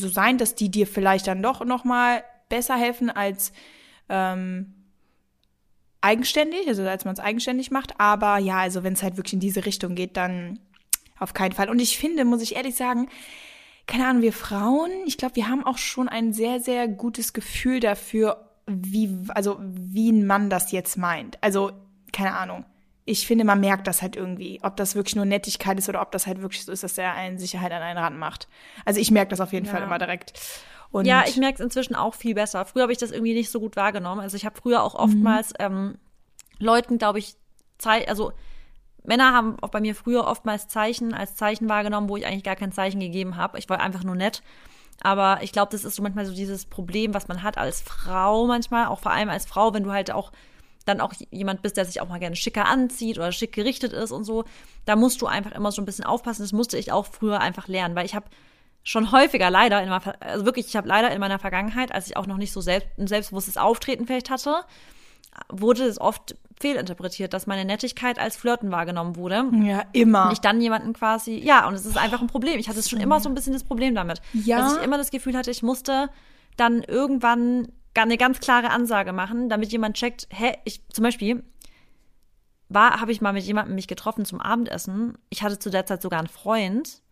[0.01, 2.23] so sein, dass die dir vielleicht dann doch noch mal
[2.55, 3.53] besser helfen als
[4.09, 4.75] ähm,
[6.01, 7.99] eigenständig, also als man es eigenständig macht.
[7.99, 10.61] Aber ja, also wenn es halt wirklich in diese Richtung geht, dann
[11.19, 11.69] auf keinen Fall.
[11.69, 13.09] Und ich finde, muss ich ehrlich sagen,
[13.87, 17.81] keine Ahnung, wir Frauen, ich glaube, wir haben auch schon ein sehr, sehr gutes Gefühl
[17.81, 21.43] dafür, wie, also wie ein Mann das jetzt meint.
[21.43, 21.73] Also,
[22.13, 22.65] keine Ahnung.
[23.05, 26.13] Ich finde, man merkt das halt irgendwie, ob das wirklich nur Nettigkeit ist oder ob
[26.13, 28.49] das halt wirklich so ist, dass er einen Sicherheit an einen Rand macht.
[28.87, 29.73] Also ich merke das auf jeden Ja.
[29.73, 30.33] Fall immer direkt.
[30.91, 32.65] Und Ja, ich merke es inzwischen auch viel besser.
[32.65, 34.21] Früher habe ich das irgendwie nicht so gut wahrgenommen.
[34.21, 35.99] Also ich habe früher auch oftmals ähm,
[36.59, 37.37] Leuten, glaube ich,
[37.79, 38.33] Zei also
[39.03, 42.57] Männer haben auch bei mir früher oftmals Zeichen als Zeichen wahrgenommen, wo ich eigentlich gar
[42.57, 43.59] kein Zeichen gegeben habe.
[43.59, 44.43] Ich war einfach nur nett.
[45.03, 48.47] Aber ich glaube, das ist so manchmal so dieses Problem, was man hat als Frau
[48.47, 50.33] manchmal, auch vor allem als Frau, wenn du halt auch
[50.87, 54.13] dann auch jemand bist, der sich auch mal gerne schicker anzieht oder schick gerichtet ist
[54.13, 54.45] und so,
[54.85, 56.43] da musst du einfach immer so ein bisschen aufpassen.
[56.43, 58.27] Das musste ich auch früher einfach lernen, weil ich habe
[58.85, 62.17] schon häufiger leider in meiner, also wirklich, ich habe leider in meiner Vergangenheit, als ich
[62.17, 64.65] auch noch nicht so selbst, ein selbstbewusstes Auftreten vielleicht hatte,
[65.49, 69.45] wurde es oft fehlinterpretiert, dass meine Nettigkeit als Flirten wahrgenommen wurde.
[69.63, 70.27] ja, immer.
[70.27, 72.61] Und ich dann jemanden quasi, ja, und es ist einfach ein Problem.
[72.61, 74.21] Ich hatte schon immer so ein bisschen das Problem damit.
[74.33, 74.59] Ja.
[74.59, 76.11] Dass ich immer das Gefühl hatte, ich musste
[76.57, 81.43] dann irgendwann eine ganz klare Ansage machen, damit jemand checkt, hä, ich, zum Beispiel,
[82.69, 85.17] war, habe ich mal mit jemandem mich getroffen zum Abendessen.
[85.31, 87.03] Ich hatte zu der Zeit sogar einen Freund.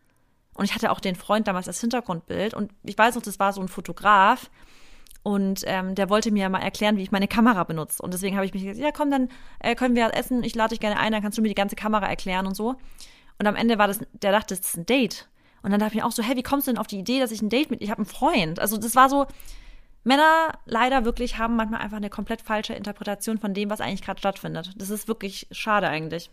[0.55, 2.55] Und ich hatte auch den Freund damals als Hintergrundbild.
[2.55, 4.51] Und ich weiß noch, das war so ein Fotograf.
[5.23, 8.03] Und ähm, der wollte mir mal erklären, wie ich meine Kamera benutze.
[8.03, 9.29] Und deswegen habe ich mich gesagt, ja komm, dann
[9.61, 11.77] äh, können wir essen, ich lade dich gerne ein, dann kannst du mir die ganze
[11.77, 12.75] Kamera erklären und so.
[13.39, 15.29] Und am Ende war das, der dachte, das ist ein Date.
[15.63, 17.21] Und dann dachte ich mir auch so, hey, wie kommst du denn auf die Idee,
[17.21, 18.59] dass ich ein Date mit, ich habe einen Freund.
[18.59, 19.27] Also das war so,
[20.05, 24.19] Männer leider wirklich haben manchmal einfach eine komplett falsche Interpretation von dem, was eigentlich gerade
[24.19, 24.73] stattfindet.
[24.77, 26.31] Das ist wirklich schade eigentlich.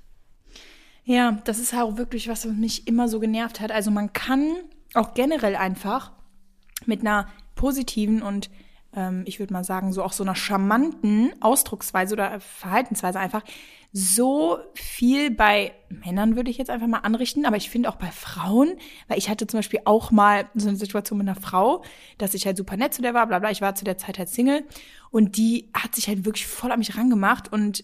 [1.10, 3.72] Ja, das ist auch wirklich was, was mich immer so genervt hat.
[3.72, 4.58] Also man kann
[4.94, 6.12] auch generell einfach
[6.86, 8.52] mit einer positiven und
[8.96, 13.44] ähm, ich würde mal sagen, so auch so einer charmanten Ausdrucksweise oder Verhaltensweise einfach
[13.92, 18.12] so viel bei Männern würde ich jetzt einfach mal anrichten, aber ich finde auch bei
[18.12, 18.76] Frauen,
[19.08, 21.84] weil ich hatte zum Beispiel auch mal so eine Situation mit einer Frau,
[22.20, 24.20] dass ich halt super nett zu der war, bla bla, ich war zu der Zeit
[24.20, 24.64] halt Single
[25.10, 27.84] und die hat sich halt wirklich voll an mich rangemacht und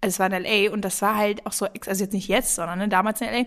[0.00, 2.54] also es war in LA und das war halt auch so, also jetzt nicht jetzt,
[2.54, 3.44] sondern ne, damals in LA.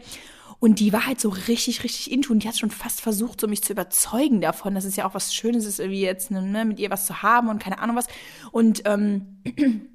[0.59, 3.47] Und die war halt so richtig, richtig into und die hat schon fast versucht, so
[3.47, 6.79] mich zu überzeugen davon, dass es ja auch was Schönes ist, irgendwie jetzt ne, mit
[6.79, 8.07] ihr was zu haben und keine Ahnung was.
[8.51, 9.41] Und ähm,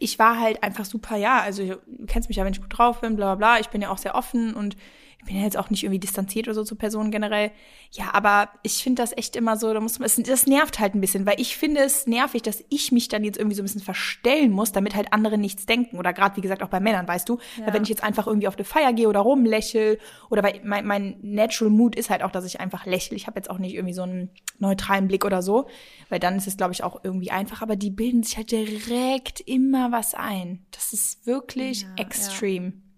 [0.00, 3.00] ich war halt einfach super, ja, also du kennst mich ja, wenn ich gut drauf
[3.00, 3.60] bin, bla bla bla.
[3.60, 4.76] Ich bin ja auch sehr offen und
[5.20, 7.50] ich bin ja jetzt auch nicht irgendwie distanziert oder so zu Personen generell.
[7.92, 10.94] Ja, aber ich finde das echt immer so, da muss man, es, das nervt halt
[10.94, 13.66] ein bisschen, weil ich finde es nervig, dass ich mich dann jetzt irgendwie so ein
[13.66, 15.98] bisschen verstellen muss, damit halt andere nichts denken.
[15.98, 17.38] Oder gerade, wie gesagt, auch bei Männern, weißt du?
[17.58, 19.98] Weil wenn ich jetzt einfach irgendwie auf eine Feier gehe oder rumlächel
[20.30, 23.16] oder weil mein, mein Natural Mood ist halt auch, dass ich einfach lächle.
[23.16, 25.66] Ich habe jetzt auch nicht irgendwie so einen neutralen Blick oder so,
[26.08, 27.60] weil dann ist es, glaube ich, auch irgendwie einfach.
[27.60, 30.64] Aber die bilden sich halt direkt immer was ein.
[30.70, 32.64] Das ist wirklich Ja, extrem.
[32.64, 32.89] Ja.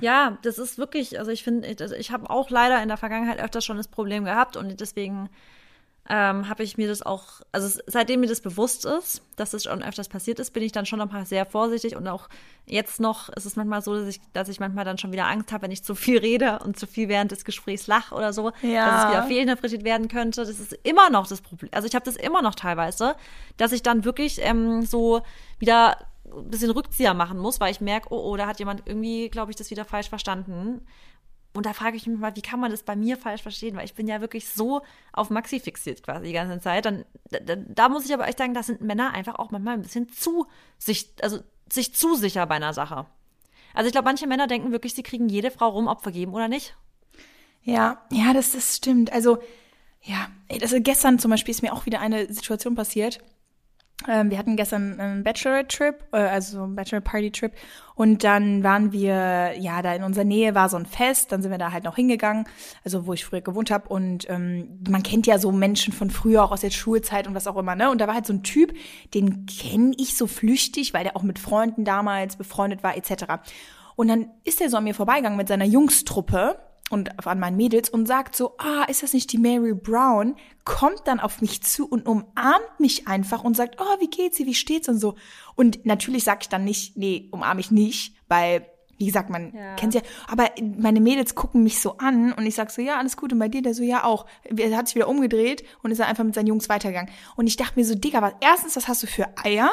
[0.00, 3.40] Ja, das ist wirklich, also ich finde, also ich habe auch leider in der Vergangenheit
[3.40, 5.28] öfters schon das Problem gehabt und deswegen
[6.08, 9.84] ähm, habe ich mir das auch, also seitdem mir das bewusst ist, dass das schon
[9.84, 12.28] öfters passiert ist, bin ich dann schon noch mal sehr vorsichtig und auch
[12.66, 15.52] jetzt noch ist es manchmal so, dass ich, dass ich manchmal dann schon wieder Angst
[15.52, 18.50] habe, wenn ich zu viel rede und zu viel während des Gesprächs lache oder so,
[18.62, 18.84] Ja.
[18.90, 20.40] dass es wieder fehlinterpretiert werden könnte.
[20.44, 21.70] Das ist immer noch das Problem.
[21.72, 23.14] Also ich habe das immer noch teilweise,
[23.56, 25.22] dass ich dann wirklich ähm, so
[25.60, 25.96] wieder
[26.38, 29.50] ein bisschen Rückzieher machen muss, weil ich merke, oh, oh, da hat jemand irgendwie, glaube
[29.50, 30.86] ich, das wieder falsch verstanden.
[31.54, 33.76] Und da frage ich mich mal, wie kann man das bei mir falsch verstehen?
[33.76, 34.80] Weil ich bin ja wirklich so
[35.12, 36.86] auf Maxi fixiert quasi die ganze Zeit.
[36.86, 39.82] Dann, da, da muss ich aber echt sagen, da sind Männer einfach auch manchmal ein
[39.82, 40.46] bisschen zu
[40.78, 41.40] sich, also
[41.70, 43.06] sich zu sicher bei einer Sache.
[43.74, 46.48] Also ich glaube, manche Männer denken wirklich, sie kriegen jede Frau rum, ob vergeben oder
[46.48, 46.74] nicht.
[47.62, 49.12] Ja, ja, das, das stimmt.
[49.12, 49.38] Also,
[50.02, 50.28] ja,
[50.60, 53.20] das, gestern zum Beispiel ist mir auch wieder eine Situation passiert.
[54.08, 57.52] Ähm, wir hatten gestern einen Bachelor-Trip, äh, also so einen Bachelor-Party-Trip.
[57.94, 61.50] Und dann waren wir, ja, da in unserer Nähe war so ein Fest, dann sind
[61.50, 62.46] wir da halt noch hingegangen,
[62.84, 63.88] also wo ich früher gewohnt habe.
[63.88, 67.46] Und ähm, man kennt ja so Menschen von früher, auch aus der Schulzeit und was
[67.46, 67.90] auch immer, ne?
[67.90, 68.74] Und da war halt so ein Typ,
[69.14, 73.24] den kenne ich so flüchtig, weil der auch mit Freunden damals befreundet war, etc.
[73.94, 76.58] Und dann ist er so an mir vorbeigegangen mit seiner Jungstruppe
[76.90, 80.36] und an meinen Mädels und sagt so, ah, ist das nicht die Mary Brown?
[80.64, 84.46] Kommt dann auf mich zu und umarmt mich einfach und sagt, oh, wie geht's sie,
[84.46, 85.14] wie steht's und so.
[85.54, 88.66] Und natürlich sag ich dann nicht, nee, umarme ich nicht, weil
[88.98, 89.74] wie gesagt, man ja.
[89.74, 93.16] kennt ja, aber meine Mädels gucken mich so an und ich sag so, ja, alles
[93.16, 94.26] gut und bei dir, der so, ja auch.
[94.44, 97.12] Er hat sich wieder umgedreht und ist dann einfach mit seinen Jungs weitergegangen.
[97.34, 99.70] Und ich dachte mir so, Digga, was, erstens, was hast du für Eier?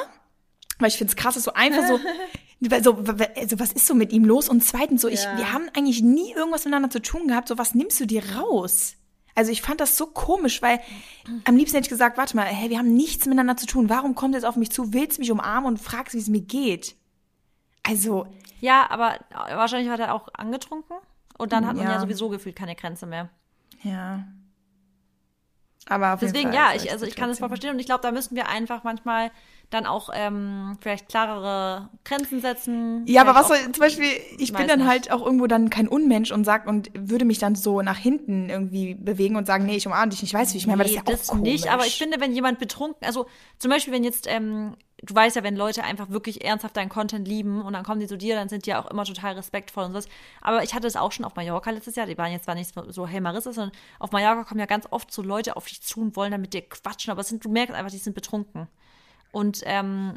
[0.80, 2.00] Weil ich find's krass, dass so einfach so,
[2.60, 2.98] so,
[3.36, 4.50] also was ist so mit ihm los?
[4.50, 5.38] Und zweitens so, ich, ja.
[5.38, 7.48] wir haben eigentlich nie irgendwas miteinander zu tun gehabt.
[7.48, 8.96] So, was nimmst du dir raus?
[9.36, 10.82] Also ich fand das so komisch, weil
[11.46, 13.90] am liebsten hätte ich gesagt, warte mal, hey, wir haben nichts miteinander zu tun.
[13.90, 16.96] Warum kommt jetzt auf mich zu, willst mich umarmen und fragst, wie es mir geht?
[17.84, 18.28] Also.
[18.60, 20.98] Ja, aber wahrscheinlich hat er auch angetrunken.
[21.38, 23.30] Und dann hat man ja, ja sowieso gefühlt keine Grenze mehr.
[23.84, 24.26] Ja.
[25.88, 28.12] Aber auf Deswegen, ja, ich, also ich kann das voll verstehen und ich glaube, da
[28.12, 29.32] müssen wir einfach manchmal
[29.70, 33.04] dann auch ähm, vielleicht klarere Grenzen setzen.
[33.06, 34.88] Ja, aber was soll, zum Beispiel, ich bin dann nicht.
[34.88, 38.50] halt auch irgendwo dann kein Unmensch und sag und würde mich dann so nach hinten
[38.50, 41.12] irgendwie bewegen und sagen, nee, ich umarme dich nicht, weiß wie ich meine, nee, aber
[41.12, 41.52] das ist ja auch komisch.
[41.52, 43.28] nicht, aber ich finde, wenn jemand betrunken, also
[43.60, 47.28] zum Beispiel, wenn jetzt, ähm, du weißt ja, wenn Leute einfach wirklich ernsthaft deinen Content
[47.28, 49.86] lieben und dann kommen die zu dir, dann sind die ja auch immer total respektvoll
[49.86, 50.08] und sowas.
[50.42, 52.74] Aber ich hatte es auch schon auf Mallorca letztes Jahr, die waren jetzt zwar nicht
[52.88, 56.02] so, hey Marissa, sondern auf Mallorca kommen ja ganz oft so Leute auf dich zu
[56.02, 58.68] und wollen dann mit dir quatschen, aber sind, du merkst einfach, die sind betrunken.
[59.32, 60.16] Und ähm,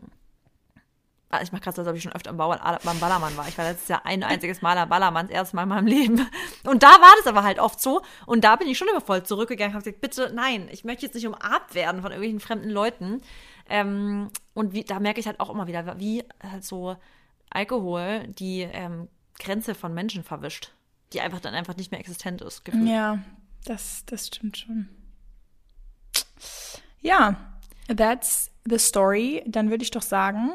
[1.32, 3.48] ah, ich mache gerade so, als ob ich schon öfter am, beim Ballermann war.
[3.48, 6.26] Ich war letztes Jahr ein einziges Mal am Ballermann, das erste Mal in meinem Leben.
[6.64, 8.02] Und da war das aber halt oft so.
[8.26, 11.06] Und da bin ich schon immer voll zurückgegangen und habe gesagt, bitte, nein, ich möchte
[11.06, 13.22] jetzt nicht umarmt werden von irgendwelchen fremden Leuten.
[13.68, 16.96] Ähm, und wie, da merke ich halt auch immer wieder, wie halt so
[17.50, 20.72] Alkohol die ähm, Grenze von Menschen verwischt,
[21.12, 22.64] die einfach dann einfach nicht mehr existent ist.
[22.64, 22.88] Gefühlt.
[22.88, 23.18] Ja,
[23.64, 24.88] das, das stimmt schon.
[27.00, 27.36] Ja,
[27.88, 29.42] that's the story.
[29.46, 30.52] Dann würde ich doch sagen,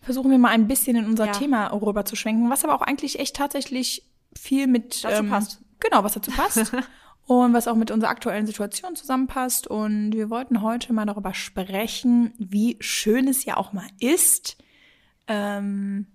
[0.00, 1.32] versuchen wir mal ein bisschen in unser ja.
[1.32, 5.60] Thema rüber zu schwenken, was aber auch eigentlich echt tatsächlich viel mit dazu ähm, passt.
[5.80, 6.72] Genau, was dazu passt.
[7.26, 9.66] und was auch mit unserer aktuellen Situation zusammenpasst.
[9.66, 14.58] Und wir wollten heute mal darüber sprechen, wie schön es ja auch mal ist,
[15.26, 16.06] ähm,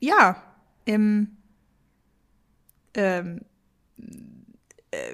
[0.00, 0.42] ja,
[0.86, 1.36] im
[2.94, 3.40] ähm,
[3.98, 4.02] äh,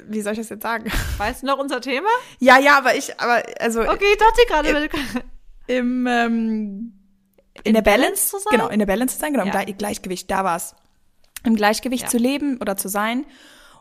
[0.09, 0.91] wie soll ich das jetzt sagen?
[1.19, 2.09] Weißt du noch unser Thema?
[2.39, 3.83] Ja, ja, aber ich, aber also.
[3.83, 4.89] Okay, ich dachte gerade.
[5.69, 6.93] Im, ähm,
[7.55, 8.51] in, in der Balance, Balance, zu sein?
[8.51, 9.61] Genau, in der Balance zu sein, genau, ja.
[9.61, 10.77] im Gleichgewicht, da war's.
[11.45, 12.09] Im Gleichgewicht ja.
[12.09, 13.27] zu leben oder zu sein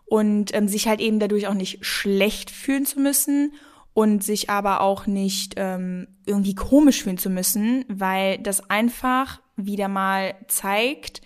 [0.05, 3.53] und ähm, sich halt eben dadurch auch nicht schlecht fühlen zu müssen
[3.93, 9.88] und sich aber auch nicht ähm, irgendwie komisch fühlen zu müssen, weil das einfach wieder
[9.88, 11.21] mal zeigt,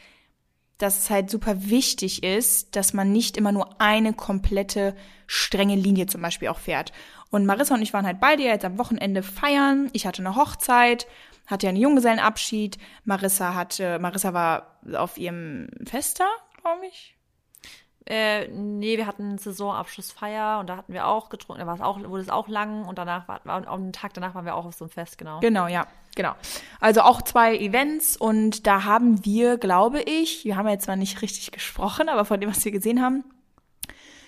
[0.79, 4.95] dass es halt super wichtig ist, dass man nicht immer nur eine komplette
[5.27, 6.91] strenge Linie zum Beispiel auch fährt.
[7.29, 9.89] Und Marissa und ich waren halt beide jetzt am Wochenende feiern.
[9.93, 11.05] Ich hatte eine Hochzeit,
[11.45, 12.77] hatte ja einen Junggesellenabschied.
[13.03, 16.27] Marissa hatte, Marissa war auf ihrem Fester,
[16.61, 17.15] glaube ich.
[18.05, 21.99] Äh, nee, wir hatten Saisonabschlussfeier und da hatten wir auch getrunken, da war es auch,
[21.99, 24.65] wurde es auch lang und danach war, war und am Tag danach waren wir auch
[24.65, 25.41] auf so einem Fest, genau.
[25.41, 26.33] Genau, ja, genau.
[26.79, 31.21] Also auch zwei Events und da haben wir, glaube ich, wir haben ja zwar nicht
[31.21, 33.23] richtig gesprochen, aber von dem, was wir gesehen haben,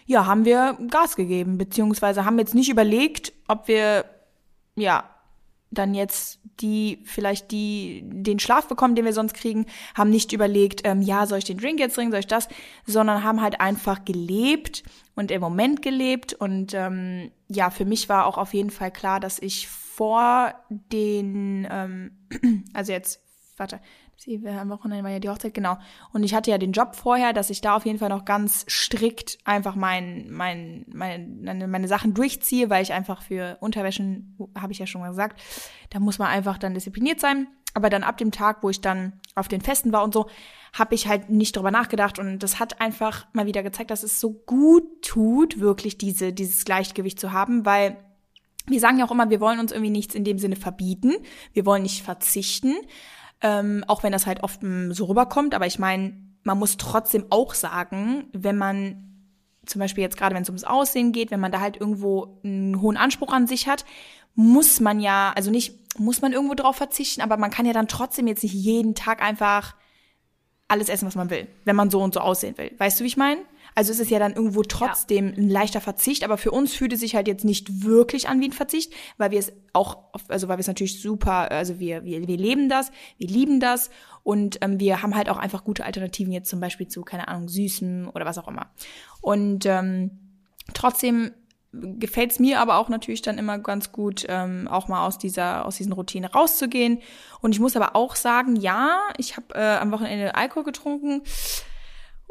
[0.05, 4.05] ja, haben wir Gas gegeben, beziehungsweise haben jetzt nicht überlegt, ob wir,
[4.75, 5.09] ja,
[5.71, 9.65] dann jetzt die vielleicht die den Schlaf bekommen, den wir sonst kriegen,
[9.95, 12.49] haben nicht überlegt, ähm, ja, soll ich den Drink jetzt trinken, soll ich das,
[12.85, 14.83] sondern haben halt einfach gelebt
[15.15, 16.33] und im Moment gelebt.
[16.33, 21.67] Und ähm, ja, für mich war auch auf jeden Fall klar, dass ich vor den,
[21.69, 22.11] ähm,
[22.73, 23.21] also jetzt,
[23.57, 23.79] warte,
[24.45, 25.77] am Wochenende war ja die Hochzeit, genau.
[26.13, 28.65] Und ich hatte ja den Job vorher, dass ich da auf jeden Fall noch ganz
[28.69, 34.79] strikt einfach mein, mein, meine, meine Sachen durchziehe, weil ich einfach für Unterwäschen, habe ich
[34.79, 35.41] ja schon mal gesagt,
[35.89, 37.47] da muss man einfach dann diszipliniert sein.
[37.73, 40.29] Aber dann ab dem Tag, wo ich dann auf den Festen war und so,
[40.73, 44.19] habe ich halt nicht drüber nachgedacht und das hat einfach mal wieder gezeigt, dass es
[44.19, 47.97] so gut tut, wirklich diese, dieses Gleichgewicht zu haben, weil
[48.67, 51.13] wir sagen ja auch immer, wir wollen uns irgendwie nichts in dem Sinne verbieten,
[51.53, 52.75] wir wollen nicht verzichten,
[53.41, 55.55] ähm, auch wenn das halt oft mm, so rüberkommt.
[55.55, 59.07] Aber ich meine, man muss trotzdem auch sagen, wenn man
[59.65, 62.81] zum Beispiel jetzt gerade, wenn es ums Aussehen geht, wenn man da halt irgendwo einen
[62.81, 63.85] hohen Anspruch an sich hat,
[64.35, 67.87] muss man ja, also nicht, muss man irgendwo drauf verzichten, aber man kann ja dann
[67.87, 69.75] trotzdem jetzt nicht jeden Tag einfach
[70.67, 72.71] alles essen, was man will, wenn man so und so aussehen will.
[72.77, 73.41] Weißt du, wie ich meine?
[73.75, 76.99] Also es ist ja dann irgendwo trotzdem ein leichter Verzicht, aber für uns fühlt es
[76.99, 80.57] sich halt jetzt nicht wirklich an wie ein Verzicht, weil wir es auch, also weil
[80.57, 83.89] wir es natürlich super, also wir, wir, wir leben das, wir lieben das
[84.23, 87.47] und ähm, wir haben halt auch einfach gute Alternativen jetzt zum Beispiel zu, keine Ahnung,
[87.47, 88.71] Süßem oder was auch immer.
[89.21, 90.11] Und ähm,
[90.73, 91.31] trotzdem
[91.73, 95.65] gefällt es mir aber auch natürlich dann immer ganz gut, ähm, auch mal aus dieser
[95.65, 96.99] aus diesen Routine rauszugehen.
[97.39, 101.21] Und ich muss aber auch sagen, ja, ich habe äh, am Wochenende Alkohol getrunken.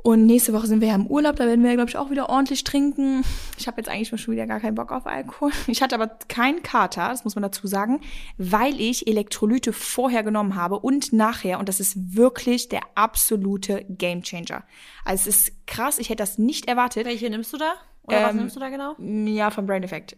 [0.03, 2.31] Und nächste Woche sind wir ja im Urlaub, da werden wir, glaube ich, auch wieder
[2.31, 3.23] ordentlich trinken.
[3.59, 5.53] Ich habe jetzt eigentlich schon wieder gar keinen Bock auf Alkohol.
[5.67, 8.01] Ich hatte aber keinen Kater, das muss man dazu sagen,
[8.39, 11.59] weil ich Elektrolyte vorher genommen habe und nachher.
[11.59, 14.65] Und das ist wirklich der absolute Gamechanger.
[15.05, 17.05] Also es ist krass, ich hätte das nicht erwartet.
[17.05, 17.75] Welche nimmst du da?
[18.05, 18.97] Oder was Ähm, nimmst du da genau?
[18.99, 20.17] Ja, vom Brain Effect.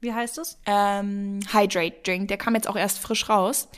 [0.00, 0.58] Wie heißt es?
[0.66, 3.68] Ähm, Hydrate Drink, der kam jetzt auch erst frisch raus.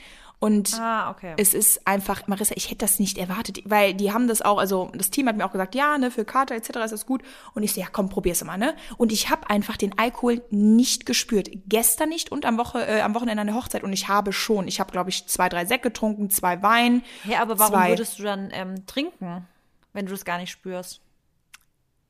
[0.43, 1.35] Und Ah, okay.
[1.37, 4.91] es ist einfach, Marissa, ich hätte das nicht erwartet, weil die haben das auch, also
[4.93, 6.71] das Team hat mir auch gesagt, ja, ne, für Kater etc.
[6.85, 7.23] ist das gut.
[7.55, 8.75] Und ich so, ja, komm, probier's mal, ne?
[8.97, 11.49] Und ich habe einfach den Alkohol nicht gespürt.
[11.69, 13.85] Gestern nicht und am, Woche, äh, am Wochenende an der Hochzeit.
[13.85, 17.05] Und ich habe schon, ich habe, glaube ich, zwei, drei Sekt getrunken, zwei Wein.
[17.23, 17.91] Ja, aber warum zwei.
[17.91, 19.47] würdest du dann ähm, trinken,
[19.93, 21.03] wenn du das gar nicht spürst?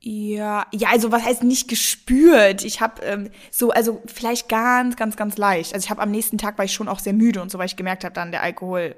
[0.05, 2.65] Ja, ja, also was heißt nicht gespürt?
[2.65, 5.75] Ich habe ähm, so, also vielleicht ganz, ganz, ganz leicht.
[5.75, 7.67] Also ich habe am nächsten Tag war ich schon auch sehr müde und so, weil
[7.67, 8.97] ich gemerkt habe, dann der Alkohol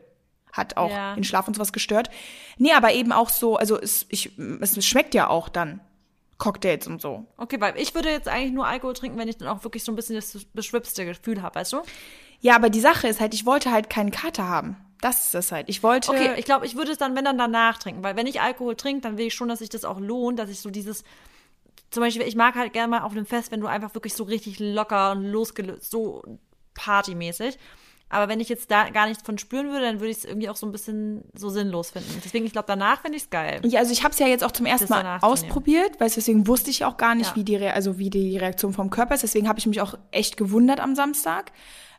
[0.51, 1.15] hat auch Ja.
[1.15, 2.09] den Schlaf und sowas gestört.
[2.57, 5.81] Nee, aber eben auch so, also es, ich, es schmeckt ja auch dann
[6.39, 7.27] Cocktails und so.
[7.37, 9.93] Okay, weil ich würde jetzt eigentlich nur Alkohol trinken, wenn ich dann auch wirklich so
[9.93, 11.83] ein bisschen das beschwipste Gefühl habe, weißt du?
[12.41, 14.77] Ja, aber die Sache ist halt, ich wollte halt keinen Kater haben.
[15.05, 15.69] Das ist es halt.
[15.69, 16.11] Ich wollte.
[16.11, 18.75] Okay, ich glaube, ich würde es dann, wenn dann danach trinken, weil wenn ich Alkohol
[18.75, 21.05] trinke, dann will ich schon, dass sich das auch lohnt, dass ich so dieses,
[21.91, 24.25] zum Beispiel, ich mag halt gerne mal auf einem Fest, wenn du einfach wirklich so
[24.25, 26.23] richtig locker und losgelöst, so
[26.73, 27.59] partymäßig.
[28.09, 30.49] Aber wenn ich jetzt da gar nichts von spüren würde, dann würde ich es irgendwie
[30.49, 32.21] auch so ein bisschen so sinnlos finden.
[32.25, 33.61] Deswegen, ich glaube, danach finde ich es geil.
[33.65, 36.47] Ja, also ich habe es ja jetzt auch zum ersten Das Mal ausprobiert, weil deswegen
[36.47, 37.37] wusste ich auch gar nicht, Ja.
[37.37, 39.23] wie die Re also wie die Reaktion vom Körper ist.
[39.23, 41.53] Deswegen habe ich mich auch echt gewundert am Samstag.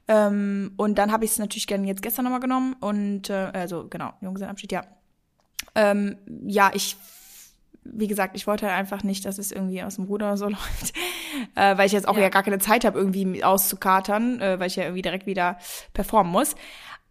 [0.08, 3.88] Ähm, und dann habe ich es natürlich gerne jetzt gestern nochmal genommen und äh, also
[3.88, 4.84] genau Junggesellenabschied, ja.
[5.74, 6.98] Ähm, ja, ich
[7.86, 10.94] wie gesagt, ich wollte halt einfach nicht, dass es irgendwie aus dem Ruder so läuft,
[11.54, 12.30] äh, weil ich jetzt auch ja, Ja.
[12.30, 15.58] gar keine Zeit habe, irgendwie auszukatern, äh, weil ich ja irgendwie direkt wieder
[15.94, 16.56] performen muss.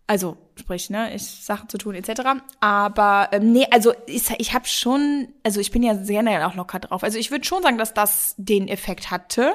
[0.07, 2.23] Also, sprich, ne, ich Sachen zu tun etc.
[2.61, 6.55] Aber ähm, nee, also ich, ich habe schon, also ich bin ja sehr generell auch
[6.55, 7.03] locker drauf.
[7.03, 9.55] Also ich würde schon sagen, dass das den Effekt hatte.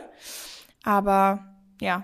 [0.83, 2.03] Aber ja.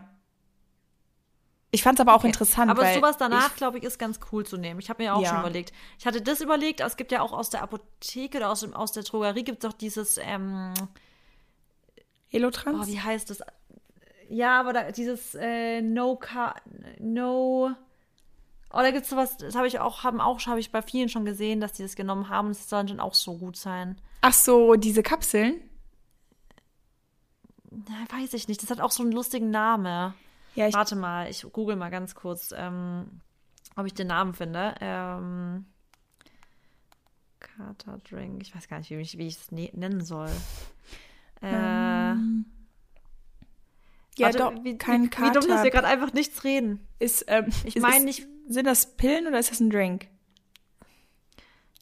[1.76, 4.56] Ich fand es aber auch interessant, Aber sowas danach, glaube ich, ist ganz cool zu
[4.58, 4.80] nehmen.
[4.80, 5.30] Ich habe mir auch Ja.
[5.30, 5.74] schon überlegt.
[6.00, 8.74] Ich hatte das überlegt, aber es gibt ja auch aus der Apotheke oder aus, dem,
[8.74, 10.74] aus der Drogerie gibt es auch dieses, ähm,
[12.32, 12.88] Elotrans?
[12.88, 13.40] oh, wie heißt das?
[14.30, 16.56] Ja, aber da, dieses äh, No Car,
[17.00, 17.72] No.
[18.72, 21.24] Oh, da gibt's sowas, das habe ich auch, haben auch, habe ich bei vielen schon
[21.26, 22.50] gesehen, dass die das genommen haben.
[22.50, 24.00] Das soll dann auch so gut sein.
[24.22, 25.62] Ach so, diese Kapseln?
[27.72, 28.64] Na, weiß ich nicht.
[28.64, 30.14] Das hat auch so einen lustigen Namen.
[30.56, 33.22] Ja, ich, Warte mal, ich google mal ganz kurz, ähm,
[33.76, 34.76] ob ich den Namen finde.
[34.80, 35.66] Ähm,
[37.40, 38.42] Kater Drink.
[38.42, 40.30] Ich weiß gar nicht, wie ich, wie ich es ne nennen soll.
[41.42, 42.16] Äh, ja
[44.18, 45.28] warte, doch, wie, kein wie, Kater.
[45.28, 46.88] Wie dumm, dass wir gerade einfach nichts reden.
[47.00, 50.08] ist, ähm, Ich meine nicht, Sind das Pillen oder ist das ein Drink?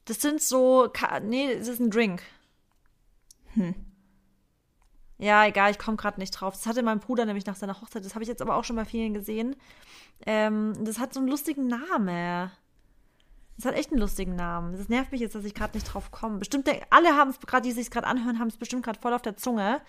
[0.06, 0.92] das sind so,
[1.24, 2.24] nee, das ist ein Drink.
[3.54, 3.76] Hm.
[5.24, 6.54] Ja, egal, ich komme gerade nicht drauf.
[6.54, 8.04] Das hatte mein Bruder nämlich nach seiner Hochzeit.
[8.04, 9.56] Das habe ich jetzt aber auch schon bei vielen gesehen.
[10.26, 12.52] Ähm, das hat so einen lustigen Namen.
[13.56, 14.76] Das hat echt einen lustigen Namen.
[14.76, 16.40] Das nervt mich jetzt, dass ich gerade nicht drauf komme.
[16.40, 19.22] Bestimmt, alle haben es gerade, die sich gerade anhören, haben es bestimmt gerade voll auf
[19.22, 19.80] der Zunge.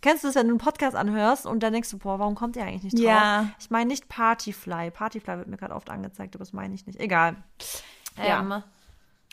[0.00, 2.56] Kennst du das, wenn du einen Podcast anhörst und dann denkst du, boah, warum kommt
[2.56, 3.04] ihr eigentlich nicht drauf?
[3.04, 3.50] Ja.
[3.60, 4.90] Ich meine nicht Partyfly.
[4.90, 6.98] Partyfly wird mir gerade oft angezeigt, aber das meine ich nicht.
[6.98, 7.36] Egal.
[8.16, 8.40] Ja.
[8.40, 8.64] Ähm,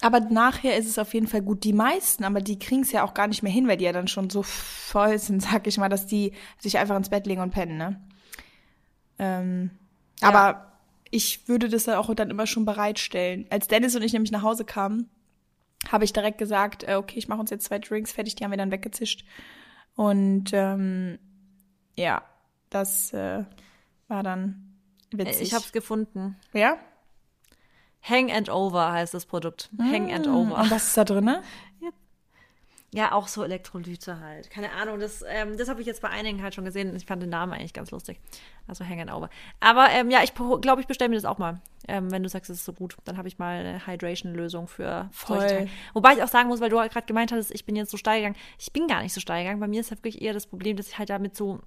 [0.01, 1.63] Aber nachher ist es auf jeden Fall gut.
[1.63, 3.93] Die meisten, aber die kriegen es ja auch gar nicht mehr hin, weil die ja
[3.93, 7.41] dann schon so voll sind, sag ich mal, dass die sich einfach ins Bett legen
[7.41, 8.01] und pennen, ne?
[9.19, 9.71] Ähm,
[10.21, 10.29] Ja.
[10.29, 10.71] Aber
[11.09, 13.45] ich würde das ja auch dann immer schon bereitstellen.
[13.49, 15.09] Als Dennis und ich nämlich nach Hause kamen,
[15.89, 18.51] habe ich direkt gesagt, äh, okay, ich mache uns jetzt zwei Drinks fertig, die haben
[18.51, 19.25] wir dann weggezischt.
[19.95, 21.17] Und ähm,
[21.95, 22.23] ja,
[22.69, 23.45] das äh,
[24.07, 24.75] war dann
[25.11, 25.41] witzig.
[25.41, 26.37] ich habe es gefunden.
[26.53, 26.77] ja?
[28.07, 29.69] Hang and Over heißt das Produkt.
[29.79, 30.57] Hang and Over.
[30.57, 31.43] Und was ist da drinne?
[32.93, 34.49] Ja, auch so Elektrolyte halt.
[34.49, 36.95] Keine Ahnung, das, ähm, das habe ich jetzt bei einigen halt schon gesehen.
[36.95, 38.17] Ich fand den Namen eigentlich ganz lustig.
[38.65, 39.29] Also Hang and Over.
[39.59, 41.59] Aber ähm, ja, ich glaube, ich bestelle mir das auch mal.
[41.89, 45.09] Ähm, wenn du sagst, es ist so gut, dann habe ich mal eine Hydration-Lösung für
[45.11, 45.67] Voll.
[45.93, 47.97] Wobei ich auch sagen muss, weil du halt gerade gemeint hattest, ich bin jetzt so
[47.97, 48.37] steil gegangen.
[48.57, 49.59] Ich bin gar nicht so steil gegangen.
[49.59, 51.59] Bei mir ist halt wirklich eher das Problem, dass ich halt damit so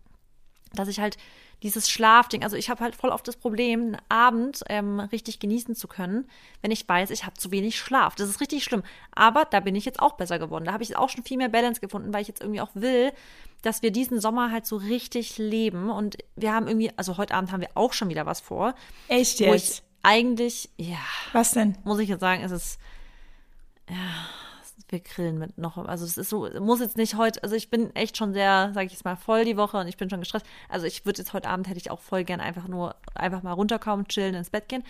[0.75, 1.17] dass ich halt
[1.63, 5.75] dieses Schlafding, also ich habe halt voll oft das Problem, einen Abend ähm, richtig genießen
[5.75, 6.29] zu können,
[6.63, 8.15] wenn ich weiß, ich habe zu wenig Schlaf.
[8.15, 8.83] Das ist richtig schlimm.
[9.15, 10.65] Aber da bin ich jetzt auch besser geworden.
[10.65, 13.13] Da habe ich auch schon viel mehr Balance gefunden, weil ich jetzt irgendwie auch will,
[13.63, 15.91] dass wir diesen Sommer halt so richtig leben.
[15.91, 18.75] Und wir haben irgendwie, also heute Abend haben wir auch schon wieder was vor.
[19.09, 19.71] Echt Wo jetzt?
[19.71, 20.99] ich eigentlich, ja,
[21.33, 21.77] Was denn?
[21.85, 22.79] muss ich jetzt sagen, es ist,
[23.89, 23.97] ja,
[24.93, 27.95] wir grillen mit noch, also es ist so, muss jetzt nicht heute, also ich bin
[27.95, 30.47] echt schon sehr, sage ich jetzt mal, voll die Woche und ich bin schon gestresst.
[30.69, 33.53] Also ich würde jetzt heute Abend hätte ich auch voll gern einfach nur, einfach mal
[33.53, 34.85] runterkommen, chillen, ins Bett gehen.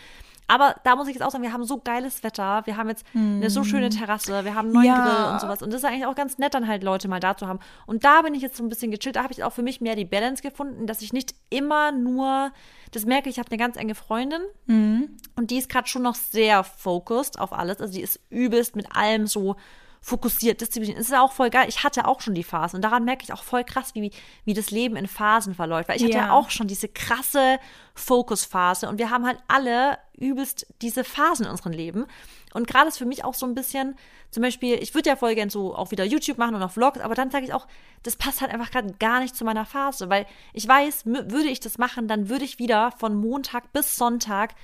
[0.50, 3.06] Aber da muss ich jetzt auch sagen, wir haben so geiles Wetter, wir haben jetzt
[3.14, 5.04] eine so schöne Terrasse, wir haben einen neuen Ja.
[5.04, 5.62] Grill und sowas.
[5.62, 7.60] Und das ist eigentlich auch ganz nett, dann halt Leute mal da zu haben.
[7.86, 9.14] Und da bin ich jetzt so ein bisschen gechillt.
[9.14, 12.50] Da habe ich auch für mich mehr die Balance gefunden, dass ich nicht immer nur,
[12.90, 16.16] das merke ich, ich habe eine ganz enge Freundin und die ist gerade schon noch
[16.16, 17.80] sehr focused auf alles.
[17.80, 19.54] Also die ist übelst mit allem so
[20.02, 20.98] fokussiert, diszipliniert.
[20.98, 21.66] Es ist auch voll geil.
[21.68, 24.10] Ich hatte auch schon die Phasen und daran merke ich auch voll krass, wie,
[24.44, 25.88] wie das Leben in Phasen verläuft.
[25.88, 26.32] Weil ich hatte Ja.
[26.32, 27.58] auch schon diese krasse
[27.94, 32.06] Fokusphase und wir haben halt alle übelst diese Phasen in unserem Leben.
[32.54, 33.96] Und gerade ist für mich auch so ein bisschen,
[34.30, 37.00] zum Beispiel, ich würde ja voll gern so auch wieder YouTube machen und auch Vlogs,
[37.00, 37.66] aber dann sage ich auch,
[38.02, 41.60] das passt halt einfach gerade gar nicht zu meiner Phase, weil ich weiß, würde ich
[41.60, 44.54] das machen, dann würde ich wieder von Montag bis Sonntag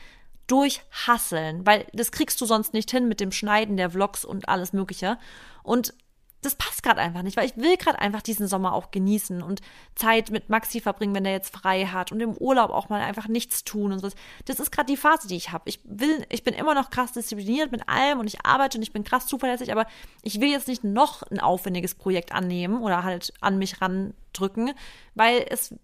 [0.47, 4.73] durchhasseln, weil das kriegst du sonst nicht hin mit dem Schneiden der Vlogs und alles
[4.73, 5.19] Mögliche.
[5.63, 5.95] Und
[6.43, 9.61] das passt gerade einfach nicht, weil ich will gerade einfach diesen Sommer auch genießen und
[9.97, 13.27] Zeit mit Maxi verbringen, wenn er jetzt frei hat und im Urlaub auch mal einfach
[13.27, 14.09] nichts tun und so.
[14.45, 15.69] Das ist gerade die Phase, die ich habe.
[15.69, 18.93] Ich will, ich bin immer noch krass diszipliniert mit allem und ich arbeite und ich
[18.93, 19.87] bin krass zuverlässig, aber
[20.23, 24.73] ich will jetzt nicht noch ein aufwendiges Projekt annehmen oder halt an mich randrücken,
[25.15, 25.75] weil es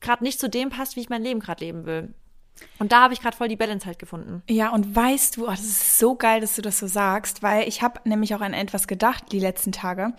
[0.00, 2.14] gerade nicht zu dem passt, wie ich mein Leben gerade leben will.
[2.78, 4.42] Und da habe ich gerade voll die Balance halt gefunden.
[4.48, 7.68] Ja, und weißt du, oh, das ist so geil, dass du das so sagst, weil
[7.68, 10.12] ich habe nämlich auch an etwas gedacht die letzten Tage.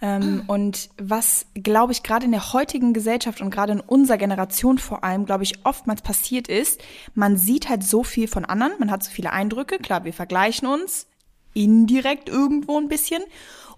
[0.00, 4.78] Ähm, und was, glaube ich, gerade in der heutigen Gesellschaft und gerade in unserer Generation
[4.78, 6.82] vor allem, glaube ich, oftmals passiert ist,
[7.14, 10.68] man sieht halt so viel von anderen, man hat so viele Eindrücke, klar, wir vergleichen
[10.68, 11.06] uns
[11.54, 13.22] indirekt irgendwo ein bisschen.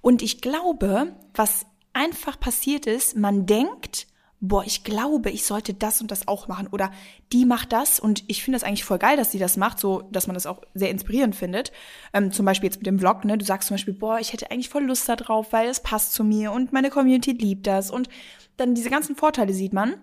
[0.00, 4.07] Und ich glaube, was einfach passiert ist, man denkt,
[4.40, 6.92] boah, ich glaube, ich sollte das und das auch machen oder
[7.32, 10.02] die macht das und ich finde das eigentlich voll geil, dass sie das macht, so
[10.12, 11.72] dass man das auch sehr inspirierend findet.
[12.12, 13.36] Ähm, zum Beispiel jetzt mit dem Vlog, ne?
[13.36, 16.12] Du sagst zum Beispiel, boah, ich hätte eigentlich voll Lust da drauf, weil es passt
[16.12, 18.08] zu mir und meine Community liebt das und
[18.56, 19.94] dann diese ganzen Vorteile sieht man.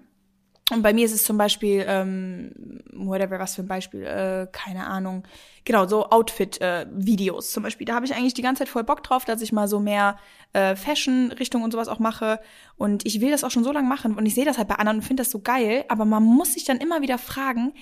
[0.71, 4.87] Und bei mir ist es zum Beispiel, ähm, whatever, was für ein Beispiel, äh, keine
[4.87, 5.23] Ahnung.
[5.63, 7.85] Genau, so Outfit-Videos zum Beispiel.
[7.85, 10.17] Da habe ich eigentlich die ganze Zeit voll Bock drauf, dass ich mal so mehr
[10.53, 12.39] äh, Fashion-Richtung und sowas auch mache.
[12.77, 14.75] Und ich will das auch schon so lange machen und ich sehe das halt bei
[14.75, 15.85] anderen und finde das so geil.
[15.87, 17.73] Aber man muss sich dann immer wieder fragen,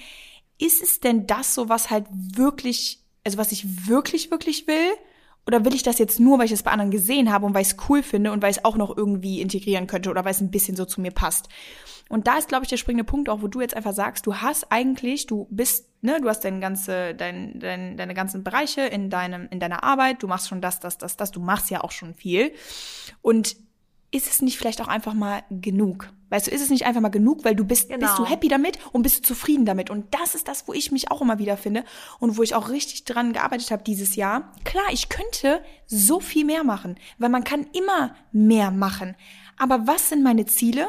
[0.59, 4.91] ist es denn das so, was halt wirklich, also was ich wirklich, wirklich will?
[5.45, 7.63] Oder will ich das jetzt nur, weil ich es bei anderen gesehen habe und weil
[7.63, 10.31] ich es cool finde und weil ich es auch noch irgendwie integrieren könnte oder weil
[10.31, 11.49] es ein bisschen so zu mir passt?
[12.09, 14.35] Und da ist, glaube ich, der springende Punkt auch, wo du jetzt einfach sagst, du
[14.35, 19.09] hast eigentlich, du bist, ne, du hast deine ganze, dein, dein, deine ganzen Bereiche in
[19.09, 21.91] deinem, in deiner Arbeit, du machst schon das, das, das, das, du machst ja auch
[21.91, 22.51] schon viel.
[23.21, 23.55] Und
[24.13, 26.09] ist es nicht vielleicht auch einfach mal genug?
[26.29, 27.99] Weißt du, ist es nicht einfach mal genug, weil du bist, Genau.
[27.99, 29.89] bist du happy damit und bist du zufrieden damit?
[29.89, 31.83] Und das ist das, wo ich mich auch immer wieder finde
[32.19, 34.51] und wo ich auch richtig dran gearbeitet habe dieses Jahr.
[34.63, 39.15] Klar, ich könnte so viel mehr machen, weil man kann immer mehr machen.
[39.57, 40.87] Aber was sind meine Ziele?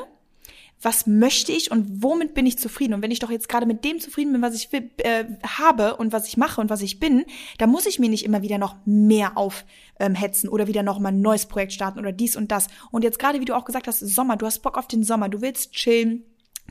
[0.85, 2.95] Was möchte ich und womit bin ich zufrieden?
[2.95, 5.25] Und wenn ich doch jetzt gerade mit dem zufrieden bin, was ich äh,
[5.59, 7.25] habe und was ich mache und was ich bin,
[7.59, 11.23] dann muss ich mir nicht immer wieder noch mehr aufhetzen oder wieder noch mal ein
[11.23, 12.69] neues Projekt starten oder dies und das.
[12.91, 15.29] Und jetzt gerade, wie du auch gesagt hast, Sommer, du hast Bock auf den Sommer,
[15.29, 16.25] du willst chillen.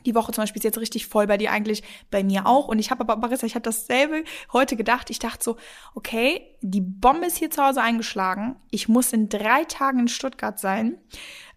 [0.06, 2.68] Die Woche zum Beispiel ist jetzt richtig voll bei dir eigentlich, bei mir auch.
[2.68, 5.08] Und ich habe aber, Marissa, ich habe dasselbe heute gedacht.
[5.08, 5.56] Ich dachte so,
[5.94, 8.56] okay, die Bombe ist hier zu Hause eingeschlagen.
[8.70, 10.98] Ich muss in drei Tagen in Stuttgart sein.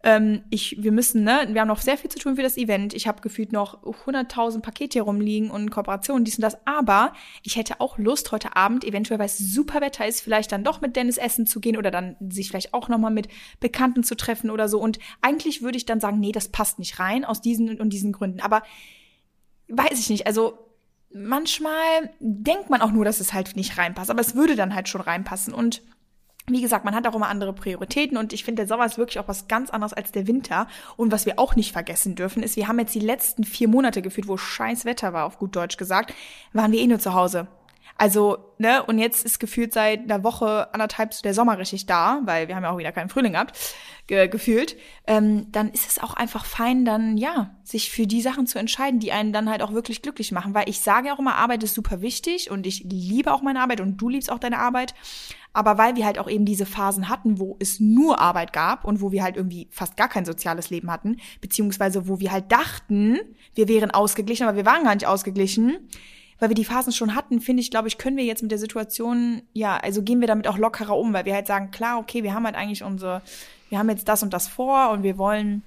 [0.07, 2.93] Ähm, ich, wir müssen, ne, wir haben noch sehr viel zu tun für das Event.
[2.93, 6.65] Ich habe gefühlt noch 100.000 Pakete hier rumliegen und Kooperationen, dies und das.
[6.65, 7.11] Aber
[7.43, 10.79] ich hätte auch Lust, heute Abend, eventuell, weil es super Wetter ist, vielleicht dann doch
[10.79, 13.27] mit Dennis essen zu gehen oder dann sich vielleicht auch nochmal mit
[13.59, 14.79] Bekannten zu treffen oder so.
[14.79, 18.13] Und eigentlich würde ich dann sagen, nee, das passt nicht rein aus diesen und diesen
[18.13, 18.39] Gründen.
[18.39, 18.63] Aber
[19.67, 20.57] weiß ich nicht, also
[21.13, 24.87] manchmal denkt man auch nur, dass es halt nicht reinpasst, aber es würde dann halt
[24.87, 25.53] schon reinpassen.
[25.53, 25.81] Und
[26.49, 29.19] wie gesagt, man hat auch immer andere Prioritäten und ich finde, der Sommer ist wirklich
[29.19, 30.67] auch was ganz anderes als der Winter.
[30.95, 34.01] Und was wir auch nicht vergessen dürfen, ist, wir haben jetzt die letzten vier Monate
[34.01, 36.13] gefühlt, wo scheiß Wetter war, auf gut Deutsch gesagt,
[36.53, 37.47] waren wir eh nur zu Hause.
[37.99, 42.21] Also, ne, und jetzt ist gefühlt seit einer Woche, anderthalb so der Sommer richtig da,
[42.25, 43.57] weil wir haben ja auch wieder keinen Frühling gehabt,
[44.05, 44.77] ge gefühlt.
[45.07, 48.99] Ähm, dann ist es auch einfach fein, dann, ja, sich für die Sachen zu entscheiden,
[48.99, 50.53] die einen dann halt auch wirklich glücklich machen.
[50.53, 53.61] Weil ich sage ja auch immer, Arbeit ist super wichtig und ich liebe auch meine
[53.61, 54.93] Arbeit und du liebst auch deine Arbeit.
[55.53, 59.01] Aber weil wir halt auch eben diese Phasen hatten, wo es nur Arbeit gab und
[59.01, 63.17] wo wir halt irgendwie fast gar kein soziales Leben hatten, beziehungsweise wo wir halt dachten,
[63.55, 65.89] wir wären ausgeglichen, aber wir waren gar nicht ausgeglichen,
[66.39, 68.59] weil wir die Phasen schon hatten, finde ich, glaube ich, können wir jetzt mit der
[68.59, 72.23] Situation, ja, also gehen wir damit auch lockerer um, weil wir halt sagen, klar, okay,
[72.23, 73.21] wir haben halt eigentlich unsere,
[73.69, 75.63] wir haben jetzt das und das vor und wir wollen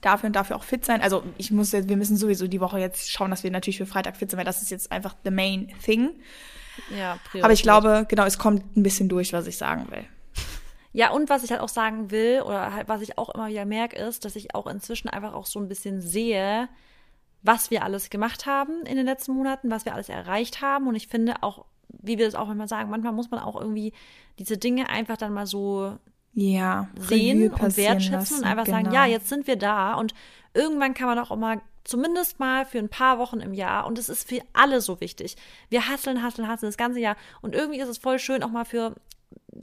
[0.00, 1.00] dafür und dafür auch fit sein.
[1.00, 3.86] Also ich muss jetzt, wir müssen sowieso die Woche jetzt schauen, dass wir natürlich für
[3.86, 6.10] Freitag fit sind, weil das ist jetzt einfach the main thing.
[6.96, 7.44] Ja, Priorität.
[7.44, 10.04] Aber ich glaube, genau, es kommt ein bisschen durch, was ich sagen will.
[10.92, 13.64] Ja, und was ich halt auch sagen will, oder halt, was ich auch immer wieder
[13.64, 16.68] merke, ist, dass ich auch inzwischen einfach auch so ein bisschen sehe,
[17.48, 20.86] was wir alles gemacht haben in den letzten Monaten, was wir alles erreicht haben.
[20.86, 23.94] Und ich finde auch, wie wir das auch manchmal sagen, manchmal muss man auch irgendwie
[24.38, 25.96] diese Dinge einfach dann mal so
[26.34, 28.76] ja, sehen und wertschätzen lassen, und einfach genau.
[28.76, 29.94] sagen, ja, jetzt sind wir da.
[29.94, 30.12] Und
[30.52, 33.86] irgendwann kann man auch mal zumindest mal für ein paar Wochen im Jahr.
[33.86, 35.36] Und es ist für alle so wichtig.
[35.70, 37.16] Wir hasseln, hasseln, hasseln das ganze Jahr.
[37.40, 38.94] Und irgendwie ist es voll schön, auch mal für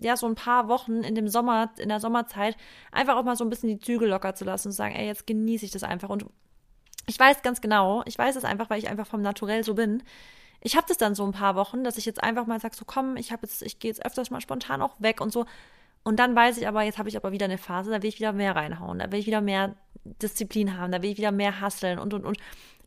[0.01, 2.57] ja, so ein paar Wochen in dem Sommer, in der Sommerzeit,
[2.91, 5.05] einfach auch mal so ein bisschen die Zügel locker zu lassen und zu sagen, ey,
[5.05, 6.09] jetzt genieße ich das einfach.
[6.09, 6.25] Und
[7.05, 10.03] ich weiß ganz genau, ich weiß es einfach, weil ich einfach vom Naturell so bin.
[10.61, 12.85] Ich habe das dann so ein paar Wochen, dass ich jetzt einfach mal sage, so
[12.85, 15.45] komm, ich habe jetzt, ich gehe jetzt öfters mal spontan auch weg und so.
[16.03, 18.19] Und dann weiß ich aber, jetzt habe ich aber wieder eine Phase, da will ich
[18.19, 21.61] wieder mehr reinhauen, da will ich wieder mehr Disziplin haben, da will ich wieder mehr
[21.61, 22.37] hasseln und und und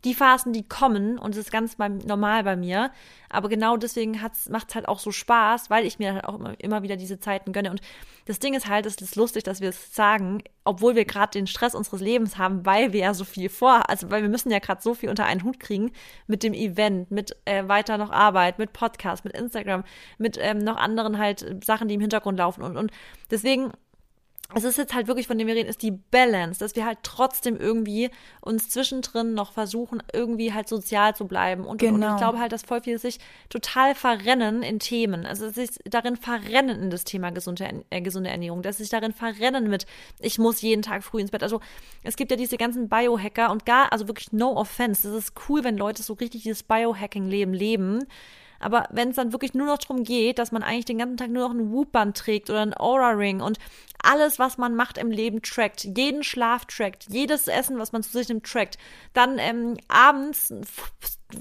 [0.05, 2.91] die Phasen, die kommen, und es ist ganz normal bei mir,
[3.29, 4.13] aber genau deswegen
[4.49, 7.19] macht es halt auch so Spaß, weil ich mir halt auch immer, immer wieder diese
[7.19, 7.71] Zeiten gönne.
[7.71, 7.81] Und
[8.27, 11.47] das Ding ist halt, es ist lustig, dass wir es sagen, obwohl wir gerade den
[11.47, 14.61] Stress unseres Lebens haben, weil wir ja so viel vor, also weil wir müssen ja
[14.61, 15.93] gerade so viel unter einen Hut kriegen
[16.27, 19.85] mit dem Event, mit äh, weiter noch Arbeit, mit Podcast, mit Instagram,
[20.19, 22.93] mit ähm, noch anderen halt Sachen, die im Hintergrund laufen und, und
[23.31, 23.73] deswegen
[24.55, 27.01] es ist jetzt halt wirklich, von dem wir reden, ist die Balance, dass wir halt
[27.03, 31.67] trotzdem irgendwie uns zwischendrin noch versuchen, irgendwie halt sozial zu bleiben.
[31.67, 31.95] Und, genau.
[31.95, 32.17] und ich genau.
[32.17, 33.19] glaube halt, dass voll viele sich
[33.51, 35.27] total verrennen in Themen.
[35.27, 39.69] Also sich darin verrennen in das Thema gesunde, äh, gesunde Ernährung, dass sich darin verrennen
[39.69, 39.85] mit,
[40.19, 41.43] ich muss jeden Tag früh ins Bett.
[41.43, 41.61] Also
[42.03, 45.07] es gibt ja diese ganzen Biohacker und gar, also wirklich no offense.
[45.07, 48.07] Das ist cool, wenn Leute so richtig dieses Biohacking-Leben leben.
[48.61, 51.31] Aber wenn es dann wirklich nur noch darum geht, dass man eigentlich den ganzen Tag
[51.31, 53.59] nur noch ein Whoop-Band trägt oder ein Aura-Ring und
[54.03, 58.11] alles, was man macht im Leben, trackt, jeden Schlaf trackt, jedes Essen, was man zu
[58.11, 58.79] sich nimmt, trackt,
[59.13, 60.53] dann ähm, abends,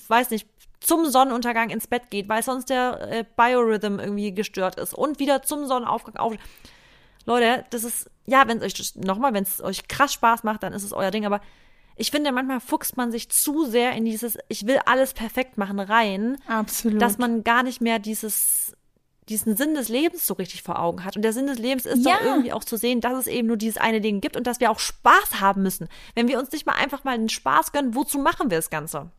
[0.07, 0.47] weiß nicht,
[0.79, 5.41] zum Sonnenuntergang ins Bett geht, weil sonst der äh, Biorhythm irgendwie gestört ist und wieder
[5.41, 6.35] zum Sonnenaufgang auf.
[7.25, 10.73] Leute, das ist, ja, wenn es euch, nochmal, wenn es euch krass Spaß macht, dann
[10.73, 11.41] ist es euer Ding, aber
[11.97, 15.79] ich finde, manchmal fuchst man sich zu sehr in dieses, ich will alles perfekt machen
[15.79, 16.37] rein.
[16.47, 17.01] Absolut.
[17.01, 18.75] Dass man gar nicht mehr dieses,
[19.29, 21.15] diesen Sinn des Lebens so richtig vor Augen hat.
[21.15, 22.15] Und der Sinn des Lebens ist ja.
[22.15, 24.59] doch irgendwie auch zu sehen, dass es eben nur dieses eine Ding gibt und dass
[24.59, 25.89] wir auch Spaß haben müssen.
[26.15, 29.09] Wenn wir uns nicht mal einfach mal den Spaß gönnen, wozu machen wir das Ganze?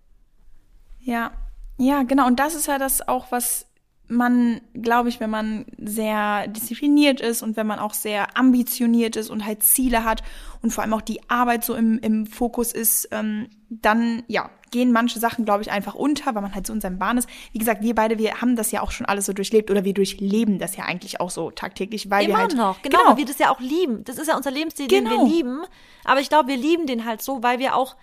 [1.01, 1.33] Ja,
[1.79, 2.26] ja, genau.
[2.26, 3.66] Und das ist ja das auch, was
[4.09, 9.31] man, glaube ich, wenn man sehr diszipliniert ist und wenn man auch sehr ambitioniert ist
[9.31, 10.23] und halt Ziele hat
[10.63, 14.93] und vor allem auch die Arbeit so im, im Fokus ist, ähm, dann ja, gehen
[14.93, 17.29] manche Sachen, glaube ich, einfach unter, weil man halt so in seinem Bahn ist.
[17.53, 19.95] Wie gesagt, wir beide, wir haben das ja auch schon alles so durchlebt oder wir
[19.95, 23.17] durchleben das ja eigentlich auch so tagtäglich, weil Immer wir halt noch, genau, genau, weil
[23.19, 24.05] wir das ja auch lieben.
[24.05, 25.11] Das ist ja unser Lebensstil, genau.
[25.11, 25.37] den wir genau.
[25.37, 25.61] lieben.
[26.05, 27.97] Aber ich glaube, wir lieben den halt so, weil wir auch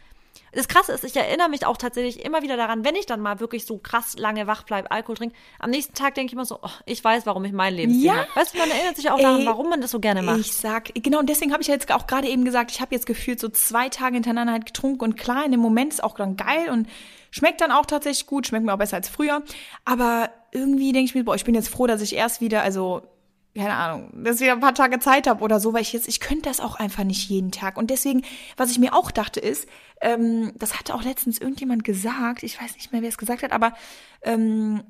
[0.55, 3.39] das Krasse ist, ich erinnere mich auch tatsächlich immer wieder daran, wenn ich dann mal
[3.39, 6.59] wirklich so krass lange wach bleibe, Alkohol trinke, am nächsten Tag denke ich immer so,
[6.61, 8.15] oh, ich weiß, warum ich mein Leben ja.
[8.15, 8.27] habe.
[8.35, 10.39] Weißt du, man erinnert sich auch daran, Ey, warum man das so gerne macht.
[10.39, 13.05] Ich sag, genau, und deswegen habe ich jetzt auch gerade eben gesagt, ich habe jetzt
[13.05, 16.37] gefühlt so zwei Tage hintereinander halt getrunken und klar, in dem Moment ist auch dann
[16.37, 16.87] geil und
[17.31, 19.43] schmeckt dann auch tatsächlich gut, schmeckt mir auch besser als früher.
[19.83, 23.01] Aber irgendwie denke ich mir, boah, ich bin jetzt froh, dass ich erst wieder, also
[23.55, 26.19] keine Ahnung, dass ich ein paar Tage Zeit habe oder so, weil ich jetzt, ich
[26.19, 27.77] könnte das auch einfach nicht jeden Tag.
[27.77, 28.23] Und deswegen,
[28.57, 29.67] was ich mir auch dachte, ist,
[30.01, 33.53] ähm, das hatte auch letztens irgendjemand gesagt, ich weiß nicht mehr, wer es gesagt hat,
[33.53, 33.73] aber
[34.23, 34.83] ähm,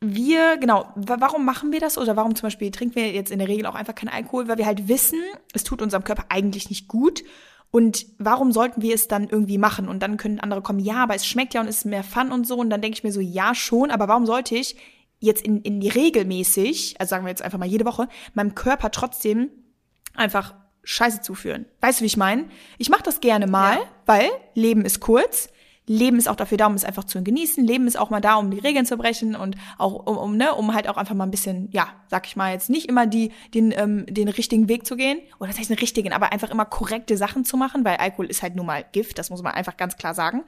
[0.00, 3.48] wir, genau, warum machen wir das oder warum zum Beispiel trinken wir jetzt in der
[3.48, 5.20] Regel auch einfach keinen Alkohol, weil wir halt wissen,
[5.52, 7.22] es tut unserem Körper eigentlich nicht gut.
[7.70, 9.88] Und warum sollten wir es dann irgendwie machen?
[9.88, 12.46] Und dann können andere kommen, ja, aber es schmeckt ja und ist mehr Fun und
[12.46, 12.56] so.
[12.56, 14.76] Und dann denke ich mir so, ja, schon, aber warum sollte ich
[15.22, 18.90] jetzt in, in die regelmäßig, also sagen wir jetzt einfach mal jede Woche, meinem Körper
[18.90, 19.50] trotzdem
[20.14, 20.54] einfach
[20.84, 21.64] Scheiße zuführen.
[21.80, 22.46] Weißt du, wie ich meine?
[22.76, 23.88] Ich mache das gerne mal, ja.
[24.04, 25.48] weil Leben ist kurz.
[25.86, 27.64] Leben ist auch dafür da, um es einfach zu genießen.
[27.64, 30.54] Leben ist auch mal da, um die Regeln zu brechen und auch um, um ne,
[30.54, 33.32] um halt auch einfach mal ein bisschen, ja, sag ich mal jetzt nicht immer die
[33.54, 36.64] den ähm, den richtigen Weg zu gehen oder das heißt den richtigen, aber einfach immer
[36.64, 39.76] korrekte Sachen zu machen, weil Alkohol ist halt nun mal Gift, das muss man einfach
[39.76, 40.44] ganz klar sagen.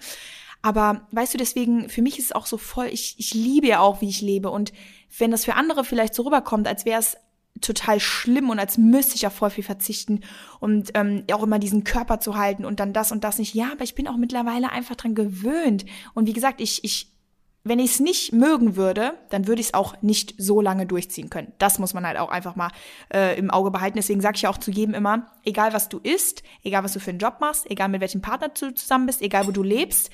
[0.64, 3.80] Aber weißt du, deswegen, für mich ist es auch so voll, ich, ich liebe ja
[3.80, 4.48] auch, wie ich lebe.
[4.48, 4.72] Und
[5.18, 7.18] wenn das für andere vielleicht so rüberkommt, als wäre es
[7.60, 10.20] total schlimm und als müsste ich ja voll viel verzichten
[10.60, 13.54] und ähm, auch immer diesen Körper zu halten und dann das und das nicht.
[13.54, 15.84] Ja, aber ich bin auch mittlerweile einfach dran gewöhnt.
[16.14, 17.12] Und wie gesagt, ich, ich
[17.62, 21.28] wenn ich es nicht mögen würde, dann würde ich es auch nicht so lange durchziehen
[21.28, 21.52] können.
[21.58, 22.70] Das muss man halt auch einfach mal
[23.12, 23.98] äh, im Auge behalten.
[23.98, 27.00] Deswegen sage ich ja auch zu jedem immer, egal was du isst, egal was du
[27.00, 30.10] für einen Job machst, egal mit welchem Partner du zusammen bist, egal wo du lebst,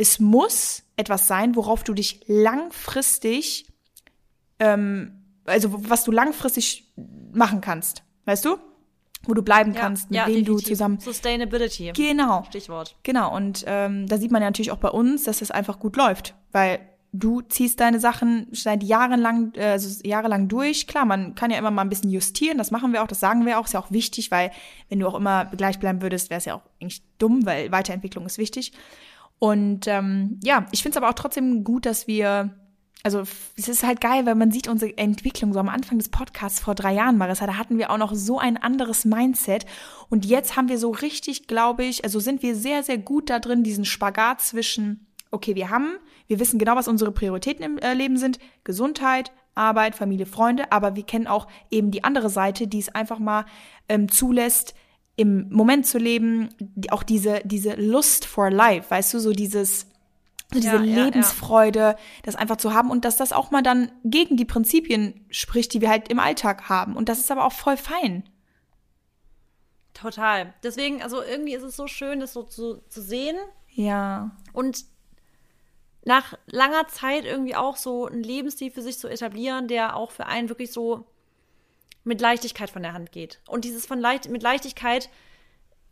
[0.00, 3.66] es muss etwas sein, worauf du dich langfristig,
[4.58, 5.12] ähm,
[5.44, 6.90] also was du langfristig
[7.32, 8.02] machen kannst.
[8.24, 8.56] Weißt du?
[9.24, 10.98] wo du bleiben ja, kannst, mit ja, wem du zusammen.
[10.98, 11.92] Sustainability.
[11.94, 12.42] Genau.
[12.48, 12.96] Stichwort.
[13.02, 13.36] Genau.
[13.36, 16.34] Und ähm, da sieht man ja natürlich auch bei uns, dass es einfach gut läuft,
[16.52, 16.80] weil
[17.12, 20.86] du ziehst deine Sachen seit Jahren lang, äh, also jahrelang durch.
[20.86, 23.44] Klar, man kann ja immer mal ein bisschen justieren, das machen wir auch, das sagen
[23.44, 24.52] wir auch, ist ja auch wichtig, weil
[24.88, 28.24] wenn du auch immer gleich bleiben würdest, wäre es ja auch eigentlich dumm, weil Weiterentwicklung
[28.24, 28.72] ist wichtig.
[29.40, 32.54] Und ähm, ja, ich finde es aber auch trotzdem gut, dass wir
[33.02, 33.22] also
[33.56, 36.74] es ist halt geil, weil man sieht unsere Entwicklung so am Anfang des Podcasts vor
[36.74, 39.64] drei Jahren, Marissa, da hatten wir auch noch so ein anderes Mindset.
[40.10, 43.38] Und jetzt haben wir so richtig, glaube ich, also sind wir sehr, sehr gut da
[43.38, 47.94] drin, diesen Spagat zwischen, okay, wir haben, wir wissen genau, was unsere Prioritäten im äh,
[47.94, 52.78] Leben sind, Gesundheit, Arbeit, Familie, Freunde, aber wir kennen auch eben die andere Seite, die
[52.78, 53.46] es einfach mal
[53.88, 54.74] ähm, zulässt,
[55.20, 56.48] im Moment zu leben,
[56.88, 59.80] auch diese, diese Lust for Life, weißt du, so dieses,
[60.50, 61.96] so diese ja, Lebensfreude, ja.
[62.22, 65.82] das einfach zu haben und dass das auch mal dann gegen die Prinzipien spricht, die
[65.82, 66.96] wir halt im Alltag haben.
[66.96, 68.24] Und das ist aber auch voll fein.
[69.92, 70.54] Total.
[70.62, 73.36] Deswegen, also irgendwie ist es so schön, das so zu, zu sehen.
[73.68, 74.30] Ja.
[74.54, 74.86] Und
[76.06, 80.24] nach langer Zeit irgendwie auch so einen Lebensstil für sich zu etablieren, der auch für
[80.24, 81.04] einen wirklich so
[82.04, 83.40] mit Leichtigkeit von der Hand geht.
[83.46, 85.10] Und dieses von Leicht mit Leichtigkeit,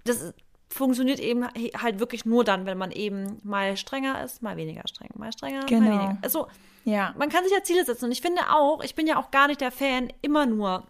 [0.05, 0.33] das
[0.71, 5.11] funktioniert eben halt wirklich nur dann, wenn man eben mal strenger ist, mal weniger streng,
[5.15, 5.81] mal strenger, genau.
[5.81, 6.19] mal weniger.
[6.23, 6.47] Also,
[6.85, 7.15] ja.
[7.19, 8.07] man kann sich ja Ziele setzen.
[8.07, 10.87] Und ich finde auch, ich bin ja auch gar nicht der Fan, immer nur,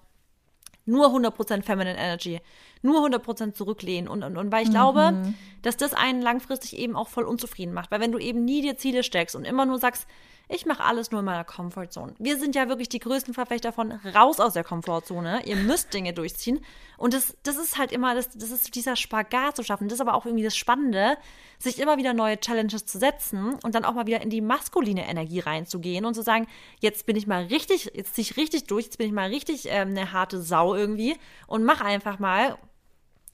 [0.85, 2.41] nur 100% Feminine Energy,
[2.83, 4.09] nur 100% zurücklehnen.
[4.09, 4.73] Und, und, und weil ich mhm.
[4.73, 7.91] glaube, dass das einen langfristig eben auch voll unzufrieden macht.
[7.91, 10.07] Weil wenn du eben nie dir Ziele steckst und immer nur sagst,
[10.51, 12.15] ich mache alles nur in meiner Comfortzone.
[12.19, 15.45] Wir sind ja wirklich die größten Verfechter von raus aus der Komfortzone.
[15.45, 16.61] Ihr müsst Dinge durchziehen.
[16.97, 19.89] Und das, das ist halt immer, das, das ist dieser Spagat zu schaffen.
[19.89, 21.19] Das ist aber auch irgendwie das Spannende,
[21.59, 25.07] sich immer wieder neue Challenges zu setzen und dann auch mal wieder in die maskuline
[25.07, 26.47] Energie reinzugehen und zu sagen,
[26.81, 29.67] jetzt bin ich mal richtig, jetzt ziehe ich richtig durch, jetzt bin ich mal richtig
[29.67, 32.57] ähm, eine harte Sau irgendwie und mach einfach mal.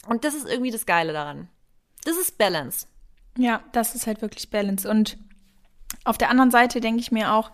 [0.09, 1.49] Und das ist irgendwie das Geile daran.
[2.05, 2.87] Das ist Balance.
[3.39, 4.89] Ja, das ist halt wirklich Balance.
[4.89, 5.17] Und
[6.05, 7.51] auf der anderen Seite denke ich mir auch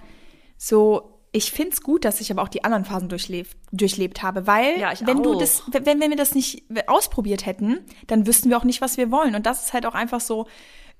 [0.56, 4.46] so, ich finde es gut, dass ich aber auch die anderen Phasen durchlebt, durchlebt habe,
[4.46, 5.22] weil ja, wenn auch.
[5.22, 7.78] du das, wenn, wenn wir das nicht ausprobiert hätten,
[8.08, 9.34] dann wüssten wir auch nicht, was wir wollen.
[9.34, 10.46] Und das ist halt auch einfach so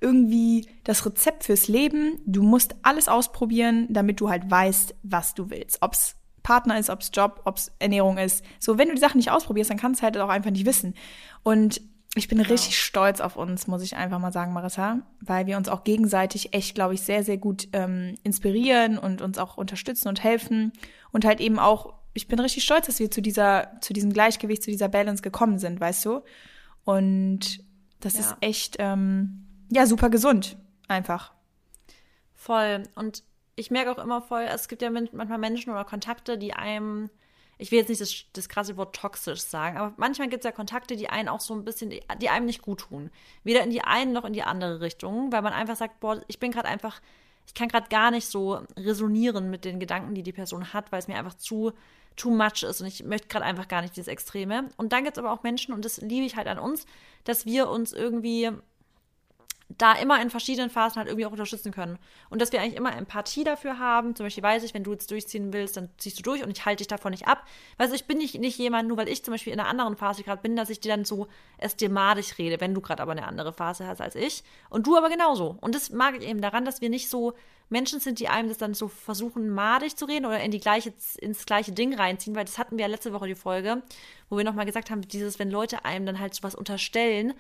[0.00, 2.20] irgendwie das Rezept fürs Leben.
[2.26, 5.82] Du musst alles ausprobieren, damit du halt weißt, was du willst.
[5.82, 8.44] Ob's Partner ist, ob's Job, ob's Ernährung ist.
[8.58, 10.94] So, wenn du die Sachen nicht ausprobierst, dann kannst du halt auch einfach nicht wissen.
[11.42, 11.82] Und
[12.16, 12.50] ich bin genau.
[12.50, 16.52] richtig stolz auf uns, muss ich einfach mal sagen, Marissa, weil wir uns auch gegenseitig
[16.54, 20.72] echt, glaube ich, sehr, sehr gut ähm, inspirieren und uns auch unterstützen und helfen.
[21.12, 24.62] Und halt eben auch, ich bin richtig stolz, dass wir zu dieser, zu diesem Gleichgewicht,
[24.62, 26.22] zu dieser Balance gekommen sind, weißt du?
[26.84, 27.62] Und
[28.00, 28.20] das ja.
[28.20, 30.56] ist echt, ähm, ja, super gesund,
[30.88, 31.32] einfach.
[32.34, 32.82] Voll.
[32.96, 33.22] Und
[33.54, 37.08] ich merke auch immer voll, es gibt ja manchmal Menschen oder Kontakte, die einem
[37.60, 40.52] ich will jetzt nicht das, das krasse Wort toxisch sagen, aber manchmal gibt es ja
[40.52, 43.10] Kontakte, die einen auch so ein bisschen, die einem nicht gut tun.
[43.44, 46.38] Weder in die eine noch in die andere Richtung, weil man einfach sagt, boah, ich
[46.38, 47.00] bin gerade einfach,
[47.46, 51.00] ich kann gerade gar nicht so resonieren mit den Gedanken, die die Person hat, weil
[51.00, 51.72] es mir einfach zu
[52.16, 54.68] too much ist und ich möchte gerade einfach gar nicht dieses Extreme.
[54.76, 56.86] Und dann gibt es aber auch Menschen, und das liebe ich halt an uns,
[57.24, 58.50] dass wir uns irgendwie
[59.78, 61.98] da immer in verschiedenen Phasen halt irgendwie auch unterstützen können.
[62.28, 64.16] Und dass wir eigentlich immer Empathie dafür haben.
[64.16, 66.64] Zum Beispiel weiß ich, wenn du jetzt durchziehen willst, dann ziehst du durch und ich
[66.64, 67.46] halte dich davon nicht ab.
[67.78, 69.96] Weißt du, ich bin nicht, nicht jemand, nur weil ich zum Beispiel in einer anderen
[69.96, 73.02] Phase gerade bin, dass ich dir dann so es dir madig rede, wenn du gerade
[73.02, 74.42] aber eine andere Phase hast als ich.
[74.70, 75.56] Und du aber genauso.
[75.60, 77.34] Und das mag ich eben daran, dass wir nicht so
[77.68, 80.92] Menschen sind, die einem das dann so versuchen, madig zu reden oder in die gleiche,
[81.18, 83.82] ins gleiche Ding reinziehen, weil das hatten wir ja letzte Woche die Folge,
[84.28, 87.32] wo wir nochmal gesagt haben, dieses, wenn Leute einem dann halt sowas unterstellen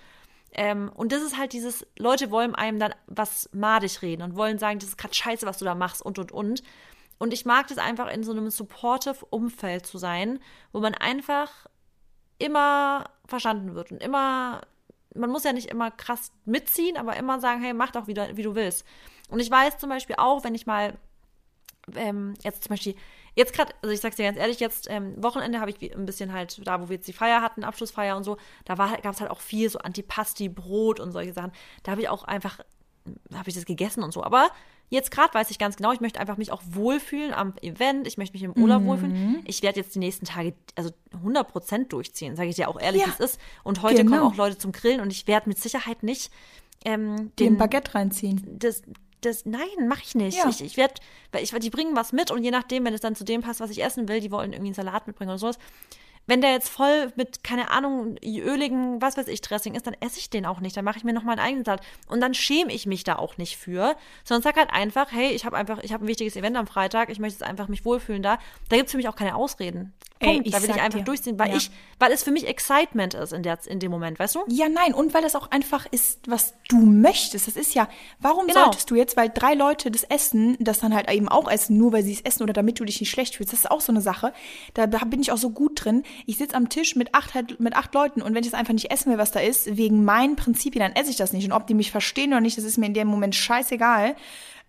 [0.52, 4.58] ähm, und das ist halt dieses, Leute wollen einem dann was madig reden und wollen
[4.58, 6.62] sagen, das ist gerade scheiße, was du da machst und und und.
[7.18, 10.40] Und ich mag das einfach in so einem supportive Umfeld zu sein,
[10.72, 11.66] wo man einfach
[12.38, 14.62] immer verstanden wird und immer,
[15.14, 18.42] man muss ja nicht immer krass mitziehen, aber immer sagen, hey, mach doch wieder, wie
[18.42, 18.84] du willst.
[19.28, 20.96] Und ich weiß zum Beispiel auch, wenn ich mal
[21.94, 22.96] ähm, jetzt zum Beispiel
[23.34, 26.32] Jetzt gerade, also ich sag's dir ganz ehrlich, jetzt ähm, Wochenende habe ich ein bisschen
[26.32, 29.30] halt, da wo wir jetzt die Feier hatten, Abschlussfeier und so, da gab es halt
[29.30, 31.52] auch viel so Antipasti, Brot und solche Sachen.
[31.82, 32.58] Da habe ich auch einfach
[33.34, 34.22] habe ich das gegessen und so.
[34.22, 34.50] Aber
[34.90, 38.18] jetzt gerade weiß ich ganz genau, ich möchte einfach mich auch wohlfühlen am Event, ich
[38.18, 38.86] möchte mich im Urlaub Mhm.
[38.86, 39.42] wohlfühlen.
[39.46, 43.00] Ich werde jetzt die nächsten Tage, also 100 Prozent durchziehen, sage ich dir auch ehrlich,
[43.00, 43.40] Ja, wie es ist.
[43.64, 44.18] Und heute genau.
[44.18, 46.30] kommen auch Leute zum Grillen und ich werde mit Sicherheit nicht
[46.84, 48.42] ähm, Den den Baguette reinziehen.
[48.58, 48.82] das,
[49.20, 50.38] das, nein, mache ich nicht.
[50.38, 50.48] Ja.
[50.48, 50.94] Ich, ich werde,
[51.32, 53.60] weil ich, die bringen was mit und je nachdem, wenn es dann zu dem passt,
[53.60, 55.58] was ich essen will, die wollen irgendwie einen Salat mitbringen oder sowas.
[56.26, 60.18] Wenn der jetzt voll mit, keine Ahnung, öligen, was weiß ich, Dressing ist, dann esse
[60.18, 60.76] ich den auch nicht.
[60.76, 61.84] Dann mache ich mir noch mal einen eigenen Salat.
[62.06, 63.96] Und dann schäme ich mich da auch nicht für.
[64.22, 67.08] Sondern sag halt einfach, hey, ich habe einfach, ich habe ein wichtiges Event am Freitag,
[67.08, 68.38] ich möchte jetzt einfach mich wohlfühlen da.
[68.68, 69.92] Da gibt's für mich auch keine Ausreden.
[70.22, 70.46] Ey, Punkt.
[70.48, 71.04] ich da will ich einfach dir.
[71.06, 71.56] durchziehen, weil Ja.
[71.56, 74.40] ich, weil es für mich Excitement ist in, der, in dem Moment, weißt du?
[74.48, 77.46] Ja, nein, und weil das auch einfach ist, was du möchtest.
[77.46, 77.88] Das ist ja,
[78.20, 78.64] warum Genau.
[78.64, 81.92] solltest du jetzt, weil drei Leute das essen, das dann halt eben auch essen, nur
[81.92, 83.52] weil sie es essen oder damit du dich nicht schlecht fühlst.
[83.54, 84.34] Das ist auch so eine Sache.
[84.74, 86.02] Da bin ich auch so gut drin.
[86.26, 88.74] Ich sitze am Tisch mit acht, halt- mit acht Leuten und wenn ich es einfach
[88.74, 91.46] nicht essen will, was da ist, wegen meinen Prinzipien, dann esse ich das nicht.
[91.46, 94.16] Und ob die mich verstehen oder nicht, das ist mir in dem Moment scheißegal.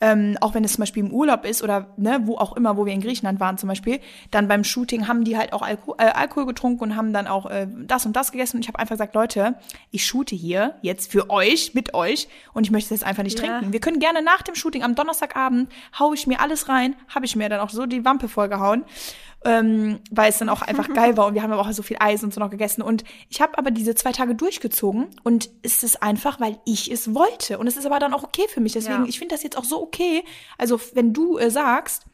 [0.02, 2.86] Ähm, auch wenn es zum Beispiel im Urlaub ist oder ne, wo auch immer, wo
[2.88, 3.99] wir in Griechenland waren zum Beispiel,
[4.32, 7.45] dann beim Shooting haben die halt auch Alko äh, Alkohol getrunken und haben dann auch
[7.45, 8.58] äh, das und das gegessen.
[8.58, 9.56] Und ich habe einfach gesagt, Leute,
[9.91, 13.45] ich shoote hier jetzt für euch, mit euch und ich möchte das einfach nicht Ja.
[13.60, 13.74] trinken.
[13.74, 17.36] Wir können gerne nach dem Shooting am Donnerstagabend, hau ich mir alles rein, habe ich
[17.36, 18.84] mir dann auch so die Wampe vollgehauen.
[19.44, 21.98] Ähm, weil es dann auch einfach geil war und wir haben aber auch so viel
[22.00, 22.84] Eis und so noch gegessen.
[22.84, 27.16] Und ich habe aber diese zwei Tage durchgezogen und es ist einfach, weil ich es
[27.16, 27.58] wollte.
[27.58, 28.74] Und es ist aber dann auch okay für mich.
[28.74, 29.10] Deswegen, Ja.
[29.10, 30.24] ich finde das jetzt auch so okay.
[30.60, 32.06] Also, wenn du äh, sagst,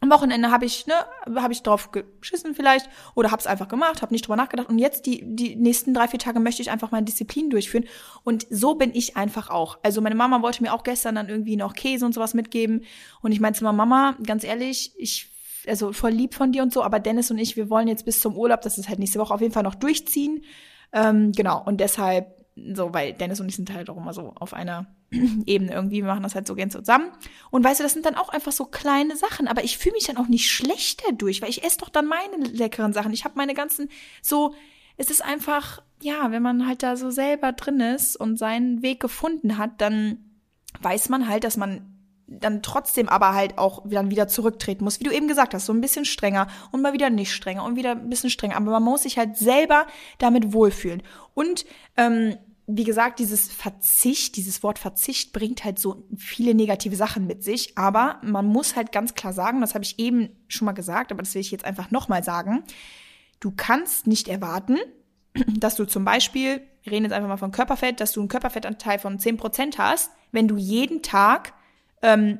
[0.00, 0.94] am Wochenende habe ich, ne,
[1.36, 4.80] habe ich drauf geschissen vielleicht oder habe es einfach gemacht, habe nicht drüber nachgedacht und
[4.80, 7.84] jetzt die die nächsten drei vier Tage möchte ich einfach meine Disziplin durchführen
[8.24, 9.78] und so bin ich einfach auch.
[9.84, 12.82] Also meine Mama wollte mir auch gestern dann irgendwie noch Käse und sowas mitgeben
[13.20, 15.30] und ich meinte zu meiner Mama, ganz ehrlich, ich
[15.66, 18.20] also voll lieb von dir und so, aber Dennis und ich, wir wollen jetzt bis
[18.20, 20.44] zum Urlaub, das ist halt nächste Woche auf jeden Fall noch durchziehen.
[20.92, 24.52] Ähm, genau und deshalb so, weil Dennis und ich sind halt auch immer so auf
[24.52, 24.86] einer
[25.46, 27.10] Ebene irgendwie, wir machen das halt so gern zusammen.
[27.50, 30.06] Und weißt du, das sind dann auch einfach so kleine Sachen, aber ich fühle mich
[30.06, 33.12] dann auch nicht schlecht dadurch, weil ich esse doch dann meine leckeren Sachen.
[33.12, 33.88] Ich habe meine ganzen
[34.20, 34.54] so,
[34.96, 39.00] es ist einfach, ja, wenn man halt da so selber drin ist und seinen Weg
[39.00, 40.18] gefunden hat, dann
[40.80, 41.91] weiß man halt, dass man
[42.26, 45.72] dann trotzdem aber halt auch dann wieder zurücktreten muss, wie du eben gesagt hast, so
[45.72, 48.56] ein bisschen strenger und mal wieder nicht strenger und wieder ein bisschen strenger.
[48.56, 49.86] Aber man muss sich halt selber
[50.18, 51.02] damit wohlfühlen.
[51.34, 51.64] Und
[51.96, 57.42] ähm, wie gesagt, dieses Verzicht, dieses Wort Verzicht bringt halt so viele negative Sachen mit
[57.42, 57.76] sich.
[57.76, 61.22] Aber man muss halt ganz klar sagen, das habe ich eben schon mal gesagt, aber
[61.22, 62.62] das will ich jetzt einfach nochmal sagen,
[63.40, 64.78] du kannst nicht erwarten,
[65.58, 68.98] dass du zum Beispiel, wir reden jetzt einfach mal von Körperfett, dass du einen Körperfettanteil
[68.98, 71.52] von 10% hast, wenn du jeden Tag
[72.02, 72.38] ähm,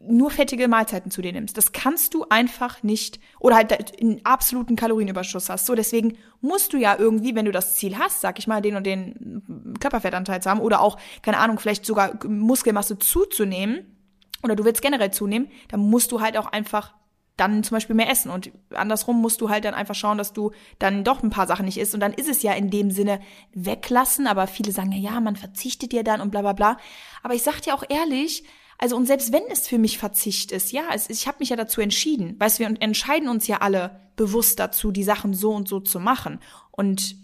[0.00, 1.56] nur fettige Mahlzeiten zu dir nimmst.
[1.56, 5.66] Das kannst du einfach nicht oder halt einen absoluten Kalorienüberschuss hast.
[5.66, 8.76] So, deswegen musst du ja irgendwie, wenn du das Ziel hast, sag ich mal, den
[8.76, 13.98] und den Körperfettanteil zu haben oder auch, keine Ahnung, vielleicht sogar Muskelmasse zuzunehmen
[14.42, 16.94] oder du willst generell zunehmen, dann musst du halt auch einfach
[17.36, 18.30] dann zum Beispiel mehr essen.
[18.30, 21.66] Und andersrum musst du halt dann einfach schauen, dass du dann doch ein paar Sachen
[21.66, 21.94] nicht isst.
[21.94, 23.20] Und dann ist es ja in dem Sinne
[23.54, 24.26] weglassen.
[24.26, 26.76] Aber viele sagen ja, ja, man verzichtet ja dann und bla bla bla.
[27.22, 28.44] Aber ich sag dir auch ehrlich,
[28.78, 31.56] also und selbst wenn es für mich Verzicht ist, ja, es, ich habe mich ja
[31.56, 32.36] dazu entschieden.
[32.38, 35.98] Weißt du, wir entscheiden uns ja alle bewusst dazu, die Sachen so und so zu
[35.98, 36.38] machen.
[36.70, 37.16] Und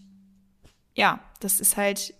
[0.94, 2.14] ja, das ist halt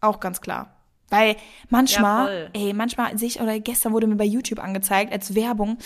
[0.00, 0.74] auch ganz klar.
[1.10, 1.36] Weil
[1.68, 2.60] manchmal, voll.
[2.62, 5.78] ey, manchmal sehe ich, oder gestern wurde mir bei YouTube angezeigt als Werbung,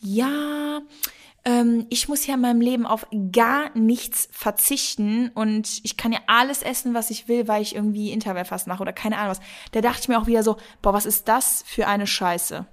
[0.00, 0.80] ja,
[1.44, 6.20] ähm, ich muss ja in meinem Leben auf gar nichts verzichten und ich kann ja
[6.26, 9.40] alles essen, was ich will, weil ich irgendwie Intervallfast mache oder keine Ahnung was.
[9.72, 12.66] Da dachte ich mir auch wieder so, boah, was ist das für eine Scheiße?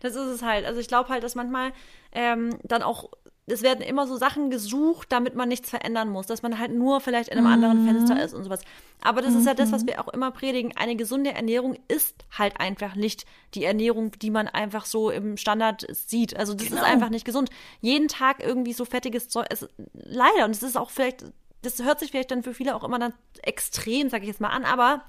[0.00, 0.64] Das ist es halt.
[0.64, 1.72] Also ich glaube halt, dass manchmal
[2.12, 3.10] ähm, dann auch,
[3.46, 7.00] es werden immer so Sachen gesucht, damit man nichts verändern muss, dass man halt nur
[7.00, 8.60] vielleicht in einem anderen Fenster ist und sowas.
[9.02, 10.76] Aber das ist ja das, was wir auch immer predigen.
[10.76, 13.24] Eine gesunde Ernährung ist halt einfach nicht
[13.54, 16.36] die Ernährung, die man einfach so im Standard sieht.
[16.36, 16.80] Also das Genau.
[16.82, 17.50] ist einfach nicht gesund.
[17.80, 21.24] Jeden Tag irgendwie so fettiges Zeug, es, leider, und es ist auch vielleicht,
[21.62, 24.48] das hört sich vielleicht dann für viele auch immer dann extrem, sag ich jetzt mal
[24.50, 25.04] an, aber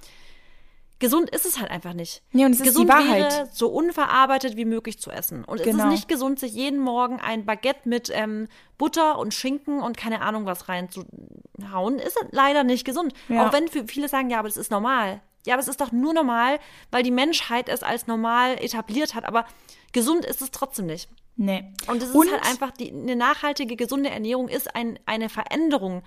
[1.02, 2.24] gesund ist es halt einfach nicht.
[2.32, 3.34] Nee, und es ist gesund die Wahrheit.
[3.34, 5.44] wäre, so unverarbeitet wie möglich zu essen.
[5.44, 5.84] Und es Genau.
[5.86, 8.48] ist nicht gesund, sich jeden Morgen ein Baguette mit ähm,
[8.78, 12.00] Butter und Schinken und keine Ahnung was reinzuhauen.
[12.00, 13.14] Ist leider nicht gesund.
[13.28, 13.48] Ja.
[13.48, 15.22] Auch wenn viele sagen, ja, aber das ist normal.
[15.46, 16.60] Ja, aber es ist doch nur normal,
[16.92, 19.26] weil die Menschheit es als normal etabliert hat.
[19.26, 19.46] Aber
[19.92, 21.10] gesund ist es trotzdem nicht.
[21.36, 21.74] Nee.
[21.88, 26.04] Und es ist Und- halt einfach, die, eine nachhaltige, gesunde Ernährung ist ein, eine Veränderung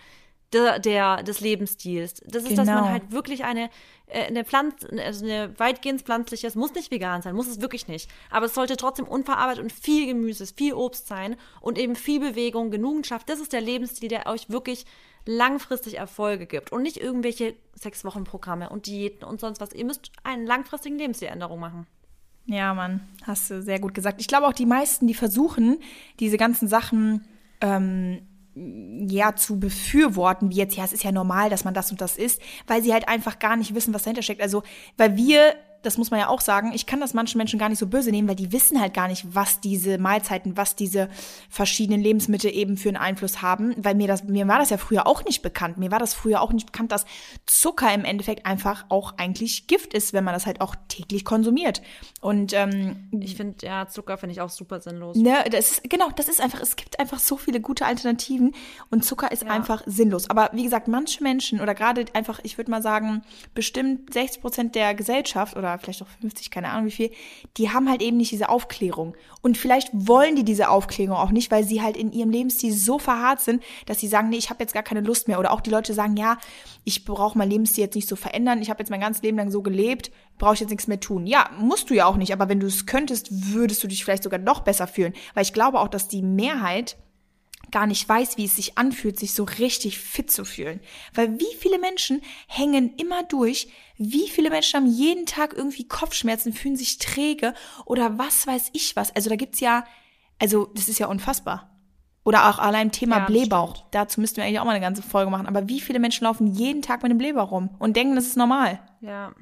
[0.54, 2.14] der, der, des Lebensstils.
[2.26, 2.88] Das ist, dass man Genau.
[2.88, 3.68] halt wirklich eine,
[4.06, 7.88] äh, eine Pflanz, also eine weitgehend pflanzliche, es muss nicht vegan sein, muss es wirklich
[7.88, 8.08] nicht.
[8.30, 12.70] Aber es sollte trotzdem unverarbeitet und viel Gemüse, viel Obst sein und eben viel Bewegung,
[12.70, 13.28] Genugenschaft.
[13.28, 14.86] Das ist der Lebensstil, der euch wirklich
[15.26, 19.72] langfristig Erfolge gibt und nicht irgendwelche sechs Wochen Programme und Diäten und sonst was.
[19.72, 21.86] Ihr müsst einen langfristigen Lebensstiländerung machen.
[22.46, 24.20] Ja, Mann, hast du sehr gut gesagt.
[24.20, 25.78] Ich glaube auch die meisten, die versuchen,
[26.20, 27.26] diese ganzen Sachen
[27.62, 32.00] ähm, ja zu befürworten, wie jetzt, ja, es ist ja normal, dass man das und
[32.00, 34.42] das isst, weil sie halt einfach gar nicht wissen, was dahinter steckt.
[34.42, 34.62] Also,
[34.96, 35.54] weil wir,
[35.84, 38.10] das muss man ja auch sagen, ich kann das manchen Menschen gar nicht so böse
[38.10, 41.08] nehmen, weil die wissen halt gar nicht, was diese Mahlzeiten, was diese
[41.48, 45.06] verschiedenen Lebensmittel eben für einen Einfluss haben, weil mir das, mir war das ja früher
[45.06, 45.78] auch nicht bekannt.
[45.78, 47.04] Mir war das früher auch nicht bekannt, dass
[47.46, 51.82] Zucker im Endeffekt einfach auch eigentlich Gift ist, wenn man das halt auch täglich konsumiert.
[52.20, 55.16] Und ähm, Ich finde, ja, Zucker finde ich auch super sinnlos.
[55.16, 58.54] Ne, das ist, genau, das ist einfach, es gibt einfach so viele gute Alternativen
[58.90, 60.30] und Zucker ist einfach sinnlos.
[60.30, 63.22] Aber wie gesagt, manche Menschen oder gerade einfach, ich würde mal sagen,
[63.54, 67.10] bestimmt 60 Prozent der Gesellschaft oder vielleicht auch 50, keine Ahnung wie viel,
[67.56, 69.16] die haben halt eben nicht diese Aufklärung.
[69.42, 72.98] Und vielleicht wollen die diese Aufklärung auch nicht, weil sie halt in ihrem Lebensstil so
[72.98, 75.38] verharrt sind, dass sie sagen, nee, ich habe jetzt gar keine Lust mehr.
[75.38, 76.38] Oder auch die Leute sagen, ja,
[76.84, 78.62] ich brauche mein Lebensstil jetzt nicht so verändern.
[78.62, 81.26] Ich habe jetzt mein ganzes Leben lang so gelebt, brauche ich jetzt nichts mehr tun.
[81.26, 82.32] Ja, musst du ja auch nicht.
[82.32, 85.14] Aber wenn du es könntest, würdest du dich vielleicht sogar noch besser fühlen.
[85.34, 86.96] Weil ich glaube auch, dass die Mehrheit
[87.70, 90.80] gar nicht weiß, wie es sich anfühlt, sich so richtig fit zu fühlen.
[91.14, 96.52] Weil wie viele Menschen hängen immer durch, wie viele Menschen haben jeden Tag irgendwie Kopfschmerzen,
[96.52, 97.54] fühlen sich träge
[97.84, 99.14] oder was weiß ich was.
[99.14, 99.84] Also da gibt's ja,
[100.38, 101.70] also das ist ja unfassbar.
[102.24, 103.76] Oder auch allein Thema Ja, Blähbauch.
[103.76, 103.88] stimmt.
[103.90, 105.46] Dazu müssten wir eigentlich auch mal eine ganze Folge machen.
[105.46, 108.36] Aber wie viele Menschen laufen jeden Tag mit dem Blähbauch rum und denken, das ist
[108.38, 108.80] normal?
[109.02, 109.34] Ja.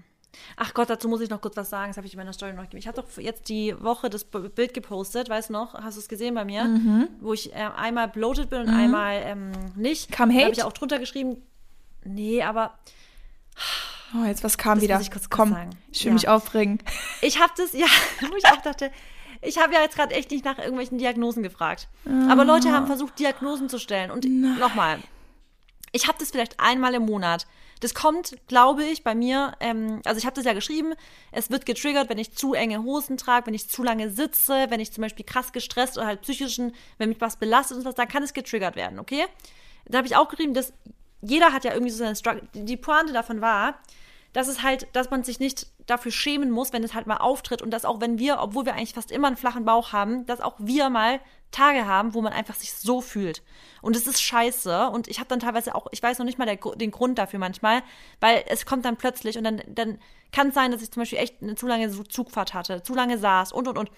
[0.56, 1.90] Ach Gott, dazu muss ich noch kurz was sagen.
[1.90, 2.78] Das habe ich in meiner Story noch gegeben.
[2.78, 5.74] Ich habe doch jetzt die Woche das Bild gepostet, weißt du noch?
[5.74, 6.64] Hast du es gesehen bei mir?
[6.64, 7.08] Mhm.
[7.20, 10.10] Wo ich äh, einmal bloated bin und einmal ähm, nicht.
[10.10, 10.44] Kam Da Hate?
[10.44, 11.36] habe ich auch drunter geschrieben.
[12.04, 12.78] Nee, aber
[14.14, 14.94] Oh, jetzt was kam Das wieder.
[14.96, 15.70] muss ich kurz Komm, sagen.
[15.90, 16.14] ich will Ja.
[16.14, 16.78] mich aufregen.
[17.22, 17.86] ich habe das, ja,
[18.30, 18.90] wo ich auch dachte,
[19.40, 21.88] ich habe ja jetzt gerade echt nicht nach irgendwelchen Diagnosen gefragt.
[22.28, 24.10] Aber Leute haben versucht, Diagnosen zu stellen.
[24.10, 24.98] Und nochmal,
[25.92, 27.46] ich habe das vielleicht einmal im Monat.
[27.82, 30.94] Das kommt, glaube ich, bei mir, ähm, also ich habe das ja geschrieben,
[31.32, 34.78] es wird getriggert, wenn ich zu enge Hosen trage, wenn ich zu lange sitze, wenn
[34.78, 38.06] ich zum Beispiel krass gestresst oder halt psychischen, wenn mich was belastet und was, dann
[38.06, 39.24] kann es getriggert werden, okay?
[39.86, 40.72] Da habe ich auch geschrieben, dass
[41.22, 42.46] jeder hat ja irgendwie so seine Struggle.
[42.54, 43.80] Die Pointe davon war,
[44.32, 47.62] dass es halt, dass man sich nicht dafür schämen muss, wenn es halt mal auftritt
[47.62, 50.40] und dass auch wenn wir, obwohl wir eigentlich fast immer einen flachen Bauch haben, dass
[50.40, 51.18] auch wir mal
[51.52, 53.42] Tage haben, wo man einfach sich so fühlt.
[53.80, 56.46] Und es ist scheiße und ich habe dann teilweise auch, ich weiß noch nicht mal
[56.46, 57.82] der, den Grund dafür manchmal,
[58.20, 59.98] weil es kommt dann plötzlich und dann, dann
[60.32, 63.18] kann es sein, dass ich zum Beispiel echt eine zu lange Zugfahrt hatte, zu lange
[63.18, 63.90] saß und und und.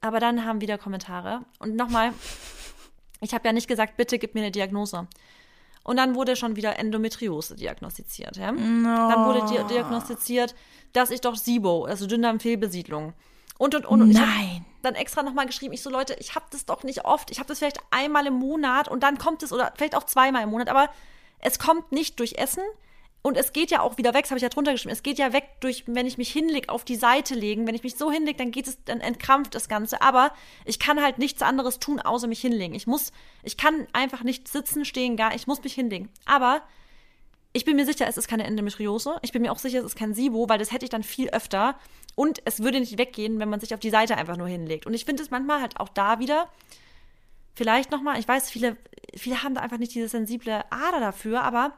[0.00, 1.40] Aber dann haben wieder Kommentare.
[1.58, 2.12] Und nochmal,
[3.20, 5.08] ich habe ja nicht gesagt, bitte gib mir eine Diagnose.
[5.82, 8.36] Und dann wurde schon wieder Endometriose diagnostiziert.
[8.36, 8.52] Ja?
[8.52, 10.54] Dann wurde di diagnostiziert,
[10.92, 13.14] dass ich doch SIBO, also Dünndarmfehlbesiedlung.
[13.58, 14.02] Und, und, und.
[14.02, 14.64] und Nein.
[14.86, 17.30] Dann extra nochmal geschrieben, ich so, Leute, ich habe das doch nicht oft.
[17.30, 20.42] Ich habe das vielleicht einmal im Monat und dann kommt es, oder vielleicht auch zweimal
[20.42, 20.88] im Monat, aber
[21.38, 22.62] es kommt nicht durch Essen.
[23.22, 24.92] Und es geht ja auch wieder weg, das habe ich ja drunter geschrieben.
[24.92, 27.66] Es geht ja weg durch, wenn ich mich hinlege, auf die Seite legen.
[27.66, 30.00] Wenn ich mich so hinlege, dann geht es, dann entkrampft das Ganze.
[30.00, 30.30] Aber
[30.64, 32.76] ich kann halt nichts anderes tun, außer mich hinlegen.
[32.76, 33.10] Ich muss,
[33.42, 36.08] ich kann einfach nicht sitzen, stehen, gar, ich muss mich hinlegen.
[36.24, 36.62] Aber
[37.56, 39.16] ich bin mir sicher, es ist keine Endometriose.
[39.22, 41.30] Ich bin mir auch sicher, es ist kein SIBO, weil das hätte ich dann viel
[41.30, 41.76] öfter.
[42.14, 44.84] Und es würde nicht weggehen, wenn man sich auf die Seite einfach nur hinlegt.
[44.84, 46.50] Und ich finde es manchmal halt auch da wieder,
[47.54, 48.76] vielleicht nochmal, ich weiß, viele,
[49.16, 51.72] viele haben da einfach nicht diese sensible Ader dafür, aber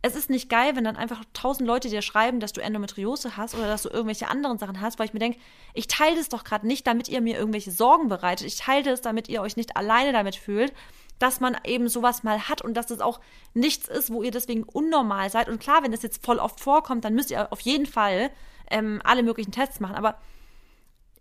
[0.00, 3.56] es ist nicht geil, wenn dann einfach tausend Leute dir schreiben, dass du Endometriose hast
[3.56, 5.40] oder dass du irgendwelche anderen Sachen hast, weil ich mir denke,
[5.74, 8.46] ich teile das doch gerade nicht, damit ihr mir irgendwelche Sorgen bereitet.
[8.46, 10.72] Ich teile das, damit ihr euch nicht alleine damit fühlt,
[11.18, 13.20] dass man eben sowas mal hat und dass es auch
[13.54, 15.48] nichts ist, wo ihr deswegen unnormal seid.
[15.48, 18.30] Und klar, wenn das jetzt voll oft vorkommt, dann müsst ihr auf jeden Fall
[18.70, 19.96] ähm, alle möglichen Tests machen.
[19.96, 20.16] Aber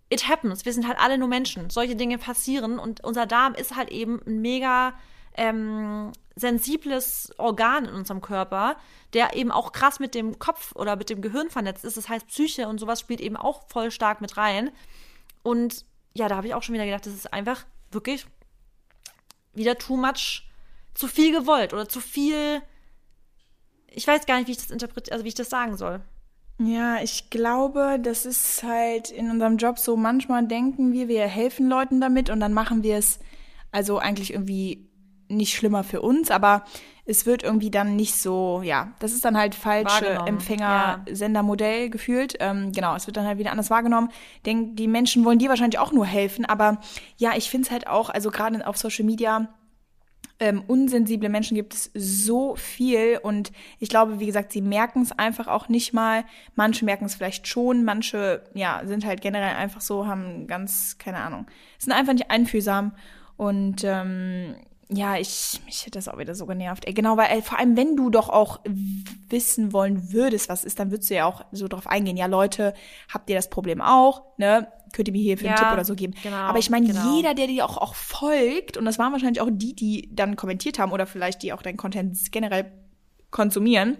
[0.10, 0.66] it happens.
[0.66, 1.70] Wir sind halt alle nur Menschen.
[1.70, 4.94] Solche Dinge passieren und unser Darm ist halt eben ein mega
[5.38, 8.78] ähm, sensibles Organ in unserem Körper,
[9.14, 11.98] der eben auch krass mit dem Kopf oder mit dem Gehirn vernetzt ist.
[11.98, 14.72] Das heißt, Psyche und sowas spielt eben auch voll stark mit rein.
[15.44, 18.26] Und ja, da habe ich auch schon wieder gedacht, das ist einfach wirklich
[19.56, 20.44] wieder too much,
[20.94, 22.62] zu viel gewollt oder zu viel.
[23.88, 26.02] Ich weiß gar nicht, wie ich das interpretiere, also wie ich das sagen soll.
[26.58, 31.68] Ja, ich glaube, das ist halt in unserem Job so, manchmal denken wir, wir helfen
[31.68, 33.20] Leuten damit und dann machen wir es
[33.72, 34.90] also eigentlich irgendwie
[35.28, 36.64] nicht schlimmer für uns, aber
[37.06, 42.36] es wird irgendwie dann nicht so, ja, das ist dann halt falsche Empfänger-Sender-Modell gefühlt.
[42.40, 44.10] Ähm, genau, es wird dann halt wieder anders wahrgenommen.
[44.46, 46.80] Denk, die Menschen wollen dir wahrscheinlich auch nur helfen, aber
[47.18, 49.50] ja, ich finde es halt auch, also gerade auf Social Media,
[50.40, 55.14] ähm, unsensible Menschen gibt es so viel und ich glaube, wie gesagt, sie merken es
[55.14, 56.26] einfach auch nicht mal.
[56.56, 61.20] Manche merken es vielleicht schon, manche, ja, sind halt generell einfach so, haben ganz, keine
[61.20, 61.46] Ahnung,
[61.78, 62.94] sind einfach nicht einfühlsam
[63.38, 64.56] und ähm,
[64.90, 66.86] ja, ich, mich hätte das auch wieder so genervt.
[66.86, 68.60] Ey, genau, weil ey, vor allem, wenn du doch auch
[69.30, 72.18] wissen wollen würdest, was ist, dann würdest du ja auch so drauf eingehen.
[72.18, 72.74] Ja, Leute,
[73.12, 74.24] habt ihr das Problem auch?
[74.38, 74.68] Ne?
[74.94, 76.14] Könnt ihr mir hier für einen Ja, Tipp oder so geben?
[76.22, 77.16] genau, Aber ich meine, genau.
[77.16, 80.78] jeder, der dir auch, auch folgt, und das waren wahrscheinlich auch die, die dann kommentiert
[80.78, 82.72] haben oder vielleicht die auch deinen Content generell
[83.32, 83.98] konsumieren,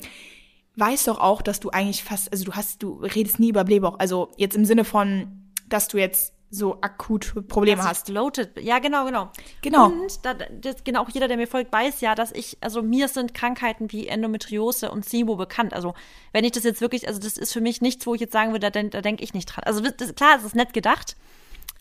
[0.76, 3.98] weiß doch auch, dass du eigentlich fast, also du hast, du redest nie über Blähbauch.
[3.98, 8.06] Also jetzt im Sinne von, dass du jetzt so akut Probleme dass hast.
[8.08, 8.62] bloated.
[8.62, 9.32] Ja, genau, genau.
[9.62, 9.88] Genau.
[9.88, 13.08] Und da, das, genau, auch jeder, der mir folgt, weiß ja, dass ich, also mir
[13.08, 15.74] sind Krankheiten wie Endometriose und SIBO bekannt.
[15.74, 15.96] Also
[16.32, 18.52] wenn ich das jetzt wirklich, also das ist für mich nichts, wo ich jetzt sagen
[18.52, 19.64] würde, da, da denke ich nicht dran.
[19.66, 21.16] Also das, klar, es ist nett gedacht,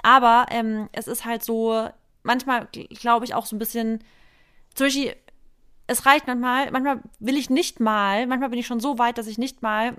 [0.02, 1.88] aber ähm, es ist halt so,
[2.22, 4.02] manchmal glaube ich auch so ein bisschen,
[4.74, 5.14] zum Beispiel,
[5.86, 9.26] es reicht manchmal, manchmal will ich nicht mal, manchmal bin ich schon so weit, dass
[9.26, 9.96] ich nicht mal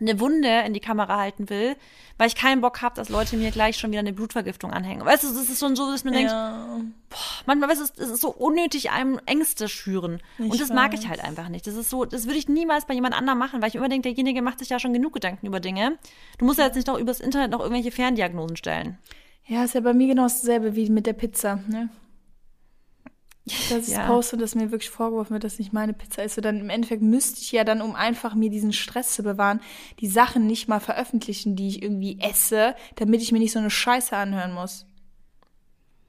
[0.00, 1.76] eine Wunde in die Kamera halten will,
[2.18, 5.04] weil ich keinen Bock habe, dass Leute mir gleich schon wieder eine Blutvergiftung anhängen.
[5.04, 6.80] Weißt du, das ist schon so, dass man denkt, Ja.
[7.46, 10.20] manchmal weißt du, es ist so unnötig einem Ängste schüren.
[10.38, 11.08] Ich und das mag ich weiß.
[11.10, 11.66] halt einfach nicht.
[11.68, 14.08] Das ist so, das würde ich niemals bei jemand anderem machen, weil ich immer denke,
[14.08, 15.96] derjenige macht sich ja schon genug Gedanken über Dinge.
[16.38, 18.98] Du musst ja jetzt nicht noch übers Internet noch irgendwelche Ferndiagnosen stellen.
[19.46, 21.88] Ja, ist ja bei mir genau dasselbe wie mit der Pizza, ne?
[23.46, 24.00] Das Ja.
[24.00, 24.06] ja.
[24.06, 26.34] poste, dass mir wirklich vorgeworfen wird, dass nicht meine Pizza ist.
[26.34, 29.60] So dann im Endeffekt müsste ich ja dann, um einfach mir diesen Stress zu bewahren,
[30.00, 33.70] die Sachen nicht mal veröffentlichen, die ich irgendwie esse, damit ich mir nicht so eine
[33.70, 34.86] Scheiße anhören muss.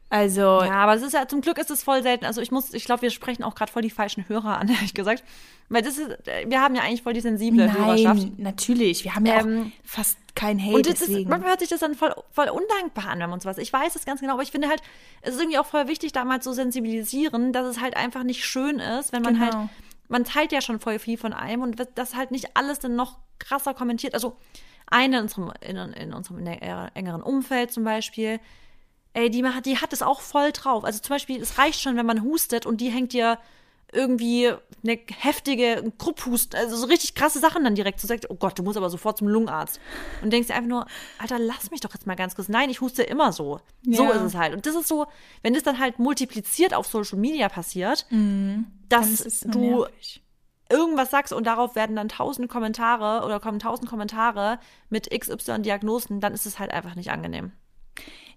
[0.10, 2.26] Also, Ja, aber es ist ja, zum Glück ist es voll selten.
[2.26, 4.94] Also ich muss, ich glaube, wir sprechen auch gerade voll die falschen Hörer an, ehrlich
[4.94, 5.24] gesagt.
[5.68, 6.10] Weil das ist,
[6.46, 8.22] wir haben ja eigentlich voll die sensible Hörerschaft.
[8.22, 9.04] nein, natürlich.
[9.04, 11.30] Wir haben ja Ähm, auch fast kein Hate, Und das ist, deswegen.
[11.30, 13.58] manchmal hört sich das dann voll, voll undankbar an, wenn man sowas.
[13.58, 14.82] Ich weiß es ganz genau, aber ich finde halt,
[15.22, 18.80] es ist irgendwie auch voll wichtig, damals so sensibilisieren, dass es halt einfach nicht schön
[18.80, 19.46] ist, wenn man Genau.
[19.46, 19.70] halt,
[20.08, 22.96] man teilt ja schon voll viel von einem und wird- das halt nicht alles dann
[22.96, 24.14] noch krasser kommentiert.
[24.14, 24.36] Also
[24.88, 28.40] eine in unserem, in, in unserem nä- engeren Umfeld zum Beispiel,
[29.16, 30.84] ey, die, die hat es auch voll drauf.
[30.84, 33.40] Also zum Beispiel, es reicht schon, wenn man hustet und die hängt dir
[33.94, 34.52] irgendwie
[34.84, 38.64] eine heftige Grupphust, also so richtig krasse Sachen dann direkt zu sagt, oh Gott, du
[38.64, 39.80] musst aber sofort zum Lungenarzt.
[40.22, 40.86] Und denkst dir einfach nur,
[41.18, 42.50] Alter, lass mich doch jetzt mal ganz kurz.
[42.50, 43.62] Nein, ich huste immer so.
[43.84, 44.12] So Ja.
[44.14, 44.54] ist es halt.
[44.54, 45.06] Und das ist so,
[45.44, 50.22] wenn das dann halt multipliziert auf Social Media passiert, Dann dass so du nervig.
[50.70, 54.60] irgendwas sagst und darauf werden dann tausend Kommentare oder kommen tausend Kommentare
[54.90, 57.54] mit XY Diagnosen, dann ist es halt einfach nicht angenehm.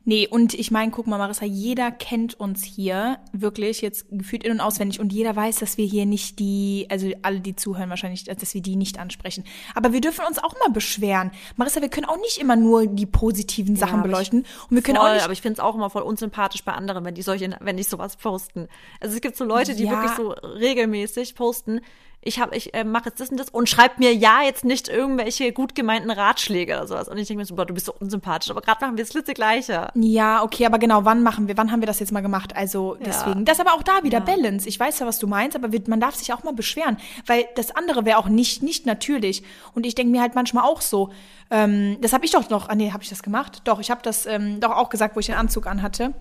[0.04, 4.52] Nee, und ich meine, guck mal, Marissa, jeder kennt uns hier wirklich jetzt gefühlt in-
[4.52, 8.24] und auswendig und jeder weiß, dass wir hier nicht die, also alle, die zuhören wahrscheinlich,
[8.24, 9.44] dass wir die nicht ansprechen.
[9.74, 11.30] Aber wir dürfen uns auch mal beschweren.
[11.56, 14.46] Marissa, wir können auch nicht immer nur die positiven Sachen ich- beleuchten.
[14.70, 16.72] Und wir können voll, auch nicht aber ich finde es auch immer voll unsympathisch bei
[16.72, 18.68] anderen, wenn die solche, wenn die sowas posten.
[19.00, 19.90] Also es gibt so Leute, die Ja.
[19.90, 21.80] wirklich so regelmäßig posten.
[22.28, 24.88] Ich habe, ich äh, mache jetzt das und das und schreibt mir ja jetzt nicht
[24.88, 27.08] irgendwelche gut gemeinten Ratschläge oder sowas.
[27.08, 28.50] Und ich denke mir so, boah, du bist so unsympathisch.
[28.50, 29.88] Aber gerade machen wir das Gleiche.
[29.94, 32.54] Ja, okay, aber genau, wann machen wir, wann haben wir das jetzt mal gemacht?
[32.54, 33.46] Also deswegen.
[33.46, 34.68] Das aber auch da wieder Balance.
[34.68, 37.74] Ich weiß ja, was du meinst, aber man darf sich auch mal beschweren, weil das
[37.74, 39.42] andere wäre auch nicht nicht natürlich.
[39.74, 41.10] Und ich denke mir halt manchmal auch so,
[41.50, 43.62] ähm, das habe ich doch noch, ah nee, habe ich das gemacht?
[43.64, 46.12] Doch, ich habe das ähm, doch auch gesagt, wo ich den Anzug anhatte.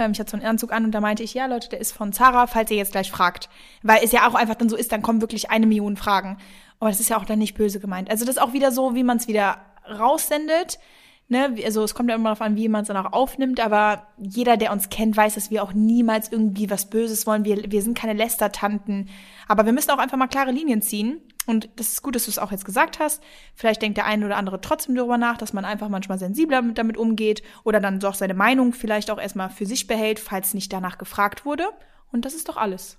[0.00, 1.92] Ähm, ich hatte so einen Anzug an und da meinte ich, ja Leute, der ist
[1.92, 3.48] von Zara, falls ihr jetzt gleich fragt.
[3.82, 6.38] Weil es ja auch einfach dann so ist, dann kommen wirklich eine Million Fragen.
[6.80, 8.10] Aber das ist ja auch dann nicht böse gemeint.
[8.10, 10.78] Also das ist auch wieder so, wie man es wieder raussendet.
[11.32, 14.08] Ne, also es kommt ja immer darauf an, wie man es dann auch aufnimmt, aber
[14.18, 17.44] jeder, der uns kennt, weiß, dass wir auch niemals irgendwie was Böses wollen.
[17.44, 19.08] Wir, wir sind keine Lästertanten.
[19.46, 21.20] Aber wir müssen auch einfach mal klare Linien ziehen.
[21.46, 23.22] Und das ist gut, dass du es auch jetzt gesagt hast.
[23.54, 26.78] Vielleicht denkt der eine oder andere trotzdem darüber nach, dass man einfach manchmal sensibler mit,
[26.78, 30.72] damit umgeht oder dann doch seine Meinung vielleicht auch erstmal für sich behält, falls nicht
[30.72, 31.68] danach gefragt wurde.
[32.10, 32.98] Und das ist doch alles.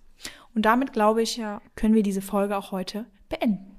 [0.55, 1.41] Und damit, glaube ich,
[1.75, 3.70] können wir diese Folge auch heute beenden.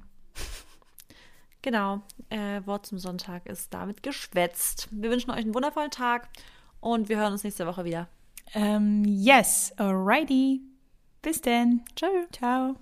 [1.62, 2.02] Genau.
[2.28, 4.88] Äh, Wort zum Sonntag ist damit geschwätzt.
[4.90, 6.28] Wir wünschen euch einen wundervollen Tag
[6.80, 8.08] und wir hören uns nächste Woche wieder.
[8.54, 10.60] Ähm, yes, alrighty.
[11.22, 11.82] Bis denn.
[11.96, 12.10] Ciao.
[12.32, 12.76] Ciao.